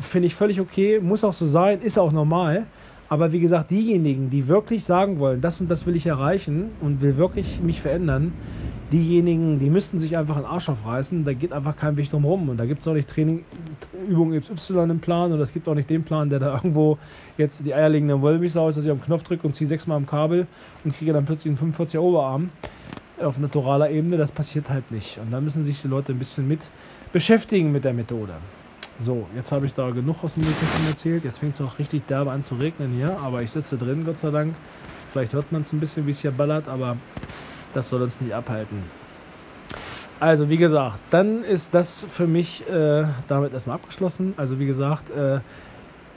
Finde 0.00 0.26
ich 0.26 0.34
völlig 0.34 0.60
okay, 0.60 1.00
muss 1.00 1.22
auch 1.22 1.34
so 1.34 1.44
sein, 1.44 1.82
ist 1.82 1.98
auch 1.98 2.12
normal. 2.12 2.66
Aber 3.08 3.32
wie 3.32 3.40
gesagt, 3.40 3.70
diejenigen, 3.70 4.30
die 4.30 4.48
wirklich 4.48 4.84
sagen 4.84 5.18
wollen, 5.18 5.40
das 5.40 5.60
und 5.60 5.70
das 5.70 5.86
will 5.86 5.94
ich 5.94 6.06
erreichen 6.06 6.70
und 6.80 7.02
will 7.02 7.16
wirklich 7.16 7.60
mich 7.60 7.80
verändern, 7.80 8.32
diejenigen, 8.92 9.58
die 9.58 9.70
müssten 9.70 9.98
sich 9.98 10.16
einfach 10.16 10.36
einen 10.36 10.46
Arsch 10.46 10.68
aufreißen. 10.68 11.24
Da 11.24 11.32
geht 11.32 11.52
einfach 11.52 11.76
kein 11.76 11.96
Weg 11.96 12.10
drum 12.10 12.24
rum. 12.24 12.48
Und 12.48 12.56
da 12.56 12.64
gibt 12.64 12.80
es 12.80 12.88
auch 12.88 12.94
nicht 12.94 13.08
Training, 13.08 13.44
Übung 14.08 14.38
XY 14.38 14.84
im 14.90 15.00
Plan 15.00 15.32
oder 15.32 15.42
es 15.42 15.52
gibt 15.52 15.68
auch 15.68 15.74
nicht 15.74 15.90
den 15.90 16.04
Plan, 16.04 16.30
der 16.30 16.38
da 16.38 16.54
irgendwo 16.54 16.98
jetzt 17.36 17.64
die 17.64 17.74
eierlegende 17.74 18.20
Wollmilchsau 18.20 18.68
ist, 18.68 18.76
dass 18.76 18.84
ich 18.84 18.90
am 18.90 19.00
Knopf 19.00 19.22
drücke 19.22 19.46
und 19.46 19.54
ziehe 19.54 19.68
sechsmal 19.68 19.96
am 19.96 20.06
Kabel 20.06 20.46
und 20.84 20.96
kriege 20.96 21.12
dann 21.12 21.24
plötzlich 21.24 21.56
einen 21.58 21.72
45er 21.72 21.98
Oberarm 21.98 22.50
auf 23.20 23.38
naturaler 23.38 23.90
Ebene. 23.90 24.16
Das 24.16 24.32
passiert 24.32 24.70
halt 24.70 24.90
nicht. 24.90 25.18
Und 25.18 25.32
da 25.32 25.40
müssen 25.40 25.64
sich 25.64 25.82
die 25.82 25.88
Leute 25.88 26.12
ein 26.12 26.18
bisschen 26.18 26.46
mit 26.46 26.60
beschäftigen 27.12 27.72
mit 27.72 27.84
der 27.84 27.94
Methode. 27.94 28.34
So, 28.98 29.26
jetzt 29.34 29.50
habe 29.50 29.66
ich 29.66 29.74
da 29.74 29.90
genug 29.90 30.22
aus 30.22 30.34
dem 30.34 30.44
Nähkästchen 30.44 30.86
erzählt. 30.88 31.24
Jetzt 31.24 31.38
fängt 31.38 31.54
es 31.54 31.60
auch 31.60 31.78
richtig 31.78 32.06
derbe 32.06 32.30
an 32.30 32.42
zu 32.42 32.54
regnen 32.54 32.92
hier, 32.92 33.18
aber 33.18 33.42
ich 33.42 33.50
sitze 33.50 33.76
drin, 33.76 34.04
Gott 34.04 34.18
sei 34.18 34.30
Dank. 34.30 34.54
Vielleicht 35.12 35.32
hört 35.32 35.50
man 35.50 35.62
es 35.62 35.72
ein 35.72 35.80
bisschen, 35.80 36.06
wie 36.06 36.12
es 36.12 36.20
hier 36.20 36.30
ballert, 36.30 36.68
aber 36.68 36.96
das 37.72 37.88
soll 37.88 38.02
uns 38.02 38.20
nicht 38.20 38.32
abhalten. 38.32 38.84
Also, 40.20 40.48
wie 40.48 40.56
gesagt, 40.56 40.98
dann 41.10 41.42
ist 41.42 41.74
das 41.74 42.06
für 42.12 42.28
mich 42.28 42.68
äh, 42.68 43.04
damit 43.26 43.52
erstmal 43.52 43.76
abgeschlossen. 43.76 44.34
Also, 44.36 44.60
wie 44.60 44.66
gesagt, 44.66 45.10
äh, 45.10 45.40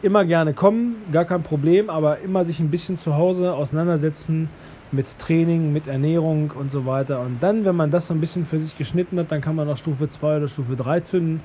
immer 0.04 0.24
gerne 0.24 0.54
kommen, 0.54 0.98
gar 1.12 1.26
kein 1.26 1.42
Problem, 1.42 1.90
aber 1.90 2.20
immer 2.20 2.46
sich 2.46 2.60
ein 2.60 2.70
bisschen 2.70 2.96
zu 2.98 3.16
Hause 3.16 3.54
auseinandersetzen 3.54 4.50
mit 4.91 5.08
Training, 5.19 5.73
mit 5.73 5.88
Ernährung 5.88 6.52
und 6.52 6.71
so 6.71 6.86
weiter. 6.86 7.21
Und 7.21 7.41
dann, 7.41 7.65
wenn 7.65 7.76
man 7.76 7.91
das 7.91 8.08
so 8.08 8.13
ein 8.13 8.21
bisschen 8.21 8.45
für 8.45 8.60
sich 8.60 8.78
geschnitten 8.78 9.19
hat, 9.19 9.32
dann 9.32 9.41
kann 9.41 9.56
man 9.56 9.69
auch 9.69 9.78
Stufe 9.78 10.08
2 10.08 10.38
oder 10.38 10.47
Stufe 10.47 10.76
3 10.76 11.02
zünden, 11.02 11.41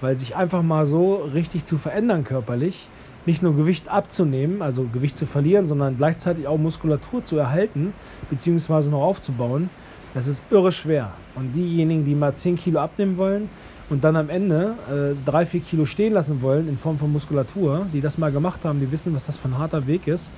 weil 0.00 0.16
sich 0.16 0.36
einfach 0.36 0.62
mal 0.62 0.86
so 0.86 1.16
richtig 1.34 1.64
zu 1.64 1.78
verändern 1.78 2.24
körperlich, 2.24 2.88
nicht 3.26 3.42
nur 3.42 3.56
Gewicht 3.56 3.88
abzunehmen, 3.88 4.62
also 4.62 4.86
Gewicht 4.92 5.16
zu 5.16 5.26
verlieren, 5.26 5.66
sondern 5.66 5.96
gleichzeitig 5.96 6.46
auch 6.46 6.58
Muskulatur 6.58 7.24
zu 7.24 7.38
erhalten, 7.38 7.94
beziehungsweise 8.30 8.90
noch 8.90 9.02
aufzubauen, 9.02 9.70
das 10.12 10.26
ist 10.28 10.42
irre 10.50 10.70
schwer. 10.70 11.12
Und 11.34 11.52
diejenigen, 11.54 12.04
die 12.04 12.14
mal 12.14 12.34
10 12.34 12.56
Kilo 12.56 12.80
abnehmen 12.80 13.16
wollen 13.16 13.48
und 13.90 14.04
dann 14.04 14.14
am 14.16 14.30
Ende 14.30 14.74
äh, 14.88 15.28
3, 15.28 15.46
4 15.46 15.60
Kilo 15.60 15.86
stehen 15.86 16.12
lassen 16.12 16.40
wollen 16.40 16.68
in 16.68 16.78
Form 16.78 16.98
von 16.98 17.12
Muskulatur, 17.12 17.86
die 17.92 18.00
das 18.00 18.16
mal 18.16 18.30
gemacht 18.30 18.60
haben, 18.64 18.78
die 18.78 18.90
wissen, 18.92 19.14
was 19.14 19.26
das 19.26 19.36
für 19.36 19.48
ein 19.48 19.58
harter 19.58 19.86
Weg 19.86 20.06
ist. 20.06 20.30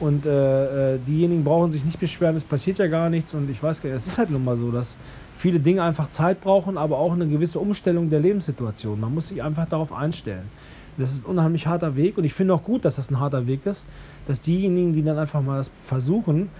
Und 0.00 0.26
äh, 0.26 0.94
äh 0.94 0.98
diejenigen 1.06 1.44
brauchen 1.44 1.70
sich 1.70 1.84
nicht 1.84 2.00
beschweren, 2.00 2.34
es 2.34 2.44
passiert 2.44 2.78
ja 2.78 2.86
gar 2.88 3.10
nichts. 3.10 3.34
Und 3.34 3.48
ich 3.50 3.62
weiß 3.62 3.82
gar 3.82 3.90
nicht, 3.90 3.98
es 3.98 4.06
ist 4.06 4.18
halt 4.18 4.30
nun 4.30 4.44
mal 4.44 4.56
so, 4.56 4.70
dass 4.70 4.96
viele 5.36 5.60
Dinge 5.60 5.82
einfach 5.82 6.10
Zeit 6.10 6.40
brauchen, 6.40 6.76
aber 6.76 6.98
auch 6.98 7.12
eine 7.12 7.26
gewisse 7.26 7.58
Umstellung 7.58 8.10
der 8.10 8.20
Lebenssituation. 8.20 8.98
Man 9.00 9.14
muss 9.14 9.28
sich 9.28 9.42
einfach 9.42 9.68
darauf 9.68 9.92
einstellen. 9.92 10.48
Das 10.98 11.12
ist 11.12 11.24
ein 11.24 11.30
unheimlich 11.30 11.66
harter 11.66 11.96
Weg 11.96 12.18
und 12.18 12.24
ich 12.24 12.34
finde 12.34 12.52
auch 12.52 12.62
gut, 12.62 12.84
dass 12.84 12.96
das 12.96 13.10
ein 13.10 13.20
harter 13.20 13.46
Weg 13.46 13.64
ist, 13.64 13.86
dass 14.26 14.40
diejenigen, 14.40 14.92
die 14.92 15.02
dann 15.02 15.18
einfach 15.18 15.40
mal 15.40 15.56
das 15.58 15.70
versuchen, 15.84 16.50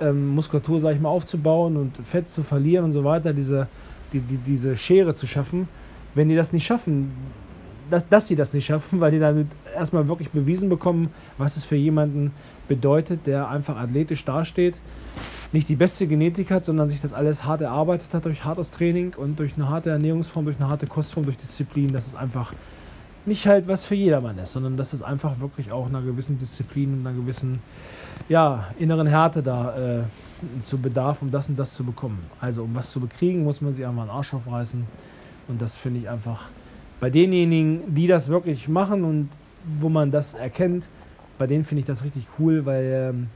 ähm, 0.00 0.28
Muskulatur, 0.28 0.80
sage 0.80 0.96
ich 0.96 1.00
mal, 1.00 1.10
aufzubauen 1.10 1.76
und 1.76 1.96
Fett 2.06 2.32
zu 2.32 2.42
verlieren 2.42 2.86
und 2.86 2.92
so 2.92 3.04
weiter, 3.04 3.32
diese, 3.34 3.66
die, 4.12 4.20
die, 4.20 4.38
diese 4.38 4.76
Schere 4.76 5.14
zu 5.14 5.26
schaffen, 5.26 5.68
wenn 6.14 6.28
die 6.28 6.36
das 6.36 6.52
nicht 6.52 6.66
schaffen, 6.66 7.12
dass, 7.90 8.08
dass 8.08 8.26
sie 8.26 8.36
das 8.36 8.52
nicht 8.52 8.66
schaffen, 8.66 9.00
weil 9.00 9.10
die 9.10 9.18
damit 9.18 9.48
erstmal 9.74 10.08
wirklich 10.08 10.30
bewiesen 10.30 10.68
bekommen, 10.68 11.10
was 11.38 11.56
es 11.56 11.64
für 11.64 11.76
jemanden 11.76 12.32
bedeutet, 12.68 13.26
der 13.26 13.48
einfach 13.48 13.76
athletisch 13.76 14.24
dasteht, 14.24 14.76
nicht 15.52 15.68
die 15.68 15.76
beste 15.76 16.06
Genetik 16.06 16.50
hat, 16.50 16.64
sondern 16.64 16.88
sich 16.88 17.00
das 17.00 17.12
alles 17.12 17.44
hart 17.44 17.60
erarbeitet 17.60 18.14
hat 18.14 18.24
durch 18.24 18.44
hartes 18.44 18.70
Training 18.70 19.14
und 19.16 19.38
durch 19.38 19.54
eine 19.56 19.68
harte 19.68 19.90
Ernährungsform, 19.90 20.44
durch 20.44 20.58
eine 20.58 20.68
harte 20.68 20.86
Kostform, 20.86 21.24
durch 21.24 21.36
Disziplin. 21.36 21.92
Das 21.92 22.06
ist 22.06 22.14
einfach 22.14 22.52
nicht 23.26 23.46
halt 23.46 23.68
was 23.68 23.84
für 23.84 23.94
jedermann 23.94 24.38
ist, 24.38 24.52
sondern 24.52 24.76
dass 24.76 24.92
es 24.92 25.02
einfach 25.02 25.40
wirklich 25.40 25.72
auch 25.72 25.86
einer 25.86 26.02
gewissen 26.02 26.38
Disziplin 26.38 26.94
und 26.94 27.06
einer 27.06 27.16
gewissen 27.16 27.60
ja, 28.28 28.68
inneren 28.78 29.06
Härte 29.06 29.42
da 29.42 29.98
äh, 29.98 30.02
zu 30.64 30.78
Bedarf, 30.78 31.20
um 31.20 31.30
das 31.30 31.48
und 31.48 31.58
das 31.58 31.74
zu 31.74 31.84
bekommen. 31.84 32.24
Also 32.40 32.62
um 32.62 32.74
was 32.74 32.90
zu 32.90 33.00
bekriegen, 33.00 33.44
muss 33.44 33.60
man 33.60 33.74
sich 33.74 33.84
einfach 33.84 34.02
einen 34.02 34.10
Arsch 34.10 34.32
aufreißen. 34.32 34.86
Und 35.48 35.60
das 35.60 35.74
finde 35.74 36.00
ich 36.00 36.08
einfach 36.08 36.48
bei 37.00 37.10
denjenigen, 37.10 37.94
die 37.94 38.06
das 38.06 38.28
wirklich 38.28 38.68
machen 38.68 39.04
und 39.04 39.28
wo 39.80 39.88
man 39.88 40.10
das 40.10 40.34
erkennt, 40.34 40.86
bei 41.38 41.46
denen 41.46 41.64
finde 41.64 41.80
ich 41.80 41.86
das 41.86 42.04
richtig 42.04 42.26
cool, 42.38 42.66
weil 42.66 43.10
ähm, 43.10 43.28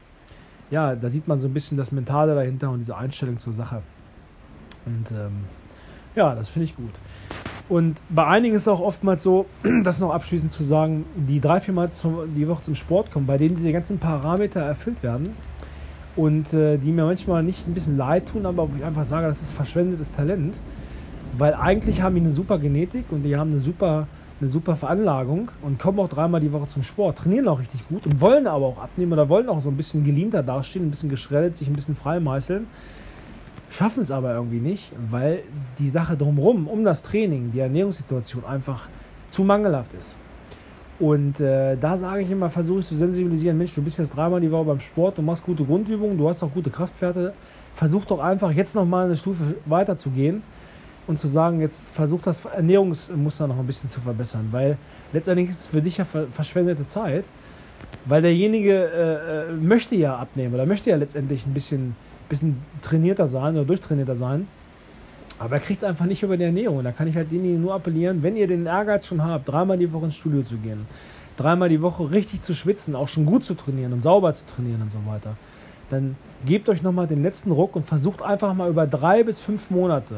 ja, 0.71 0.95
da 0.95 1.09
sieht 1.09 1.27
man 1.27 1.39
so 1.39 1.47
ein 1.47 1.53
bisschen 1.53 1.77
das 1.77 1.91
Mentale 1.91 2.35
dahinter 2.35 2.69
und 2.69 2.79
diese 2.79 2.95
Einstellung 2.95 3.39
zur 3.39 3.53
Sache. 3.53 3.81
Und 4.85 5.11
ähm, 5.11 5.43
ja, 6.15 6.35
das 6.35 6.49
finde 6.49 6.65
ich 6.65 6.75
gut. 6.75 6.93
Und 7.67 7.99
bei 8.09 8.27
einigen 8.27 8.55
ist 8.55 8.63
es 8.63 8.67
auch 8.67 8.81
oftmals 8.81 9.23
so, 9.23 9.47
das 9.83 9.99
noch 9.99 10.11
abschließend 10.11 10.51
zu 10.51 10.63
sagen, 10.63 11.05
die 11.15 11.39
drei, 11.39 11.59
vier 11.59 11.73
Mal 11.73 11.89
die 12.35 12.47
Woche 12.47 12.63
zum 12.63 12.75
Sport 12.75 13.11
kommen, 13.11 13.25
bei 13.25 13.37
denen 13.37 13.55
diese 13.55 13.71
ganzen 13.71 13.97
Parameter 13.97 14.61
erfüllt 14.61 15.01
werden 15.01 15.35
und 16.15 16.53
äh, 16.53 16.77
die 16.77 16.91
mir 16.91 17.05
manchmal 17.05 17.43
nicht 17.43 17.67
ein 17.67 17.73
bisschen 17.73 17.97
leid 17.97 18.27
tun, 18.27 18.45
aber 18.45 18.71
wo 18.71 18.75
ich 18.75 18.85
einfach 18.85 19.03
sage, 19.03 19.27
das 19.27 19.41
ist 19.41 19.51
verschwendetes 19.51 20.11
Talent, 20.11 20.59
weil 21.37 21.53
eigentlich 21.53 22.01
haben 22.01 22.15
die 22.15 22.21
eine 22.21 22.31
super 22.31 22.59
Genetik 22.59 23.05
und 23.11 23.23
die 23.23 23.35
haben 23.35 23.51
eine 23.51 23.59
super, 23.59 24.07
eine 24.39 24.49
super 24.49 24.75
Veranlagung 24.75 25.51
und 25.61 25.79
kommen 25.79 25.99
auch 25.99 26.09
dreimal 26.09 26.41
die 26.41 26.51
Woche 26.51 26.67
zum 26.67 26.83
Sport, 26.83 27.19
trainieren 27.19 27.47
auch 27.47 27.59
richtig 27.59 27.87
gut 27.87 28.05
und 28.05 28.21
wollen 28.21 28.47
aber 28.47 28.65
auch 28.65 28.81
abnehmen 28.81 29.13
oder 29.13 29.29
wollen 29.29 29.49
auch 29.49 29.61
so 29.61 29.69
ein 29.69 29.77
bisschen 29.77 30.03
geleanter 30.03 30.43
dastehen, 30.43 30.85
ein 30.85 30.91
bisschen 30.91 31.09
geschreddet, 31.09 31.57
sich 31.57 31.67
ein 31.67 31.73
bisschen 31.73 31.95
freimeißeln 31.95 32.67
schaffen 33.75 34.01
es 34.01 34.11
aber 34.11 34.33
irgendwie 34.33 34.59
nicht, 34.59 34.91
weil 35.11 35.43
die 35.79 35.89
Sache 35.89 36.15
drumherum, 36.15 36.67
um 36.67 36.85
das 36.85 37.03
Training, 37.03 37.51
die 37.51 37.59
Ernährungssituation 37.59 38.45
einfach 38.45 38.87
zu 39.29 39.43
mangelhaft 39.43 39.93
ist. 39.93 40.15
Und 40.97 41.41
äh, 41.41 41.75
da 41.75 41.97
sage 41.97 42.21
ich 42.21 42.31
immer, 42.31 42.49
versuche 42.49 42.79
ich 42.79 42.87
zu 42.87 42.95
sensibilisieren, 42.95 43.57
Mensch, 43.57 43.73
du 43.73 43.81
bist 43.81 43.97
jetzt 43.97 44.15
dreimal 44.15 44.39
die 44.39 44.49
Woche 44.49 44.63
beim 44.63 44.79
Sport, 44.79 45.17
du 45.17 45.21
machst 45.21 45.43
gute 45.43 45.65
Grundübungen, 45.65 46.17
du 46.17 46.29
hast 46.29 46.41
auch 46.41 46.51
gute 46.53 46.69
Kraftwerte, 46.69 47.33
versuch 47.73 48.05
doch 48.05 48.19
einfach 48.19 48.51
jetzt 48.51 48.75
nochmal 48.75 49.07
eine 49.07 49.17
Stufe 49.17 49.55
weiter 49.65 49.97
zu 49.97 50.09
gehen 50.09 50.41
und 51.07 51.19
zu 51.19 51.27
sagen, 51.27 51.61
jetzt 51.61 51.83
versuch 51.93 52.21
das 52.21 52.43
Ernährungsmuster 52.45 53.47
noch 53.47 53.59
ein 53.59 53.67
bisschen 53.67 53.89
zu 53.89 54.01
verbessern, 54.01 54.47
weil 54.51 54.77
letztendlich 55.13 55.49
ist 55.49 55.59
es 55.59 55.65
für 55.67 55.81
dich 55.81 55.97
ja 55.97 56.05
verschwendete 56.05 56.85
Zeit, 56.85 57.25
weil 58.05 58.21
derjenige 58.21 58.73
äh, 58.73 59.51
äh 59.51 59.53
möchte 59.53 59.95
ja 59.95 60.15
abnehmen 60.15 60.53
oder 60.53 60.65
möchte 60.65 60.89
ja 60.89 60.95
letztendlich 60.95 61.45
ein 61.45 61.53
bisschen 61.53 61.95
bisschen 62.29 62.61
trainierter 62.81 63.27
sein 63.27 63.55
oder 63.55 63.65
durchtrainierter 63.65 64.15
sein. 64.15 64.47
Aber 65.37 65.55
er 65.55 65.61
kriegt 65.61 65.83
es 65.83 65.87
einfach 65.87 66.05
nicht 66.05 66.23
über 66.23 66.37
die 66.37 66.43
Ernährung. 66.43 66.83
Da 66.83 66.91
kann 66.91 67.07
ich 67.07 67.15
halt 67.15 67.31
denjenigen 67.31 67.61
nur 67.61 67.73
appellieren, 67.73 68.23
wenn 68.23 68.37
ihr 68.37 68.47
den 68.47 68.65
Ehrgeiz 68.65 69.05
schon 69.05 69.23
habt, 69.23 69.49
dreimal 69.49 69.77
die 69.77 69.91
Woche 69.91 70.05
ins 70.05 70.15
Studio 70.15 70.43
zu 70.43 70.55
gehen, 70.57 70.87
dreimal 71.37 71.67
die 71.69 71.81
Woche 71.81 72.09
richtig 72.11 72.41
zu 72.41 72.53
schwitzen, 72.53 72.95
auch 72.95 73.09
schon 73.09 73.25
gut 73.25 73.43
zu 73.43 73.53
trainieren 73.53 73.91
und 73.91 74.01
sauber 74.01 74.33
zu 74.33 74.45
trainieren 74.45 74.81
und 74.81 74.91
so 74.91 74.99
weiter, 75.05 75.35
dann 75.89 76.15
gebt 76.45 76.69
euch 76.69 76.81
nochmal 76.81 77.07
den 77.07 77.21
letzten 77.21 77.51
Ruck 77.51 77.75
und 77.75 77.85
versucht 77.85 78.21
einfach 78.21 78.53
mal 78.53 78.69
über 78.69 78.87
drei 78.87 79.23
bis 79.23 79.39
fünf 79.39 79.69
Monate 79.69 80.15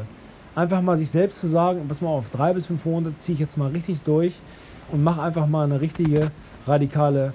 einfach 0.58 0.82
mal 0.82 0.96
sich 0.96 1.10
selbst 1.10 1.40
zu 1.40 1.46
sagen, 1.46 1.84
pass 1.86 2.00
mal 2.00 2.08
auf, 2.08 2.26
drei 2.30 2.52
bis 2.52 2.66
fünf 2.66 2.84
Monate 2.84 3.16
ziehe 3.16 3.34
ich 3.34 3.40
jetzt 3.40 3.56
mal 3.56 3.70
richtig 3.70 3.98
durch 4.04 4.34
und 4.90 5.04
mache 5.04 5.22
einfach 5.22 5.46
mal 5.46 5.64
eine 5.64 5.80
richtige 5.80 6.30
radikale, 6.66 7.32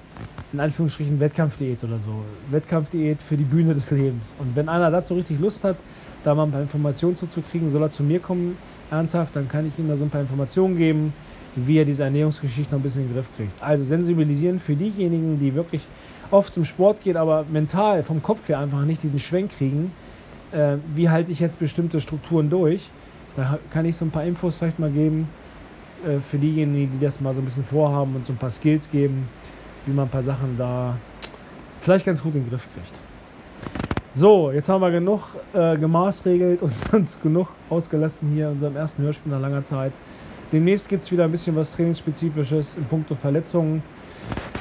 in 0.52 0.60
Anführungsstrichen, 0.60 1.18
Wettkampfdiät 1.18 1.82
oder 1.82 1.98
so. 1.98 2.22
Wettkampfdiät 2.50 3.22
für 3.22 3.36
die 3.36 3.44
Bühne 3.44 3.74
des 3.74 3.90
Lebens. 3.90 4.34
Und 4.38 4.54
wenn 4.54 4.68
einer 4.68 4.90
dazu 4.90 5.14
richtig 5.14 5.40
Lust 5.40 5.64
hat, 5.64 5.76
da 6.22 6.34
mal 6.34 6.44
ein 6.44 6.52
paar 6.52 6.60
Informationen 6.60 7.16
zu 7.16 7.26
kriegen, 7.50 7.70
soll 7.70 7.82
er 7.82 7.90
zu 7.90 8.02
mir 8.02 8.20
kommen, 8.20 8.58
ernsthaft, 8.90 9.34
dann 9.34 9.48
kann 9.48 9.66
ich 9.66 9.78
ihm 9.78 9.88
da 9.88 9.96
so 9.96 10.04
ein 10.04 10.10
paar 10.10 10.20
Informationen 10.20 10.76
geben, 10.76 11.14
wie 11.56 11.78
er 11.78 11.84
diese 11.84 12.04
Ernährungsgeschichte 12.04 12.72
noch 12.72 12.80
ein 12.80 12.82
bisschen 12.82 13.02
in 13.02 13.08
den 13.08 13.14
Griff 13.14 13.28
kriegt. 13.36 13.52
Also 13.62 13.84
sensibilisieren 13.84 14.60
für 14.60 14.74
diejenigen, 14.74 15.40
die 15.40 15.54
wirklich 15.54 15.82
oft 16.30 16.52
zum 16.52 16.64
Sport 16.64 17.02
gehen, 17.02 17.16
aber 17.16 17.46
mental 17.50 18.02
vom 18.02 18.22
Kopf 18.22 18.48
her 18.48 18.58
einfach 18.58 18.84
nicht 18.84 19.02
diesen 19.02 19.18
Schwenk 19.18 19.52
kriegen, 19.56 19.92
äh, 20.52 20.76
wie 20.94 21.08
halte 21.08 21.32
ich 21.32 21.40
jetzt 21.40 21.58
bestimmte 21.58 22.00
Strukturen 22.00 22.50
durch. 22.50 22.82
Da 23.36 23.58
kann 23.70 23.84
ich 23.84 23.96
so 23.96 24.04
ein 24.04 24.10
paar 24.10 24.24
Infos 24.24 24.56
vielleicht 24.56 24.78
mal 24.78 24.90
geben, 24.90 25.28
äh, 26.06 26.20
für 26.20 26.38
diejenigen, 26.38 26.98
die 26.98 27.04
das 27.04 27.20
mal 27.20 27.34
so 27.34 27.40
ein 27.40 27.44
bisschen 27.44 27.64
vorhaben 27.64 28.14
und 28.14 28.26
so 28.26 28.32
ein 28.32 28.36
paar 28.36 28.50
Skills 28.50 28.90
geben, 28.90 29.28
wie 29.86 29.92
man 29.92 30.06
ein 30.06 30.10
paar 30.10 30.22
Sachen 30.22 30.56
da 30.56 30.96
vielleicht 31.80 32.06
ganz 32.06 32.22
gut 32.22 32.34
in 32.34 32.42
den 32.42 32.50
Griff 32.50 32.66
kriegt. 32.74 32.94
So, 34.14 34.52
jetzt 34.52 34.68
haben 34.68 34.80
wir 34.80 34.92
genug 34.92 35.22
äh, 35.54 35.76
gemaßregelt 35.76 36.62
und 36.62 36.72
uns 36.92 37.20
genug 37.20 37.48
ausgelassen 37.68 38.30
hier 38.32 38.46
in 38.46 38.52
unserem 38.52 38.76
ersten 38.76 39.02
Hörspiel 39.02 39.32
nach 39.32 39.40
langer 39.40 39.64
Zeit. 39.64 39.92
Demnächst 40.52 40.88
gibt 40.88 41.02
es 41.02 41.10
wieder 41.10 41.24
ein 41.24 41.32
bisschen 41.32 41.56
was 41.56 41.72
Trainingsspezifisches 41.72 42.76
in 42.76 42.84
puncto 42.84 43.16
Verletzungen. 43.16 43.82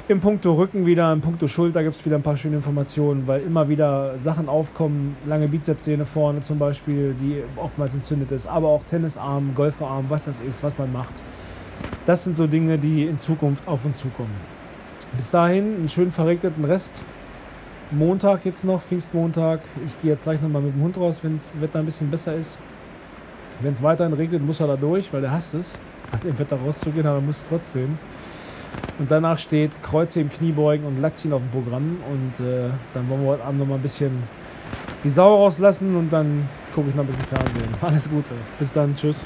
Im 0.09 0.19
Punkto 0.19 0.51
Rücken 0.55 0.85
wieder, 0.85 1.13
im 1.13 1.21
Punkto 1.21 1.47
Schulter 1.47 1.81
gibt 1.81 1.95
es 1.95 2.05
wieder 2.05 2.17
ein 2.17 2.23
paar 2.23 2.35
schöne 2.35 2.57
Informationen, 2.57 3.25
weil 3.25 3.41
immer 3.41 3.69
wieder 3.69 4.19
Sachen 4.19 4.49
aufkommen, 4.49 5.15
lange 5.25 5.47
Bizepssehne 5.47 6.05
vorne 6.05 6.41
zum 6.41 6.59
Beispiel, 6.59 7.15
die 7.21 7.41
oftmals 7.55 7.93
entzündet 7.93 8.29
ist, 8.33 8.45
aber 8.45 8.67
auch 8.67 8.81
Tennisarm, 8.89 9.55
Golferarm, 9.55 10.07
was 10.09 10.25
das 10.25 10.41
ist, 10.41 10.61
was 10.61 10.77
man 10.77 10.91
macht. 10.91 11.13
Das 12.05 12.25
sind 12.25 12.35
so 12.35 12.47
Dinge, 12.47 12.77
die 12.77 13.05
in 13.05 13.17
Zukunft 13.17 13.65
auf 13.65 13.85
uns 13.85 13.99
zukommen. 13.99 14.35
Bis 15.15 15.31
dahin 15.31 15.73
einen 15.73 15.87
schönen 15.87 16.11
verregneten 16.11 16.65
Rest. 16.65 16.91
Montag 17.91 18.43
jetzt 18.43 18.65
noch, 18.65 18.81
Pfingstmontag. 18.81 19.61
Ich 19.87 20.01
gehe 20.01 20.11
jetzt 20.11 20.23
gleich 20.23 20.41
nochmal 20.41 20.63
mit 20.63 20.75
dem 20.75 20.83
Hund 20.83 20.97
raus, 20.97 21.19
wenn 21.21 21.35
das 21.35 21.53
Wetter 21.61 21.79
ein 21.79 21.85
bisschen 21.85 22.11
besser 22.11 22.35
ist. 22.35 22.57
Wenn 23.61 23.71
es 23.71 23.81
weiterhin 23.81 24.11
regnet, 24.11 24.45
muss 24.45 24.59
er 24.59 24.67
da 24.67 24.75
durch, 24.75 25.13
weil 25.13 25.23
er 25.23 25.31
hasst 25.31 25.53
es, 25.53 25.79
im 26.25 26.37
Wetter 26.37 26.57
rauszugehen, 26.57 27.07
aber 27.07 27.19
er 27.19 27.21
muss 27.21 27.45
trotzdem. 27.47 27.97
Und 28.99 29.09
danach 29.09 29.39
steht 29.39 29.71
Kreuze 29.81 30.21
im 30.21 30.31
Kniebeugen 30.31 30.85
und 30.85 31.01
Latziehen 31.01 31.33
auf 31.33 31.41
dem 31.41 31.49
Programm. 31.49 31.97
Und 32.09 32.45
äh, 32.45 32.69
dann 32.93 33.09
wollen 33.09 33.23
wir 33.23 33.31
heute 33.31 33.43
Abend 33.43 33.59
noch 33.59 33.67
mal 33.67 33.75
ein 33.75 33.81
bisschen 33.81 34.11
die 35.03 35.09
Sau 35.09 35.35
rauslassen 35.35 35.95
und 35.95 36.11
dann 36.11 36.47
gucke 36.73 36.89
ich 36.89 36.95
noch 36.95 37.03
ein 37.03 37.07
bisschen 37.07 37.25
Fernsehen. 37.25 37.69
Alles 37.81 38.09
Gute. 38.09 38.33
Bis 38.59 38.71
dann. 38.71 38.95
Tschüss. 38.95 39.25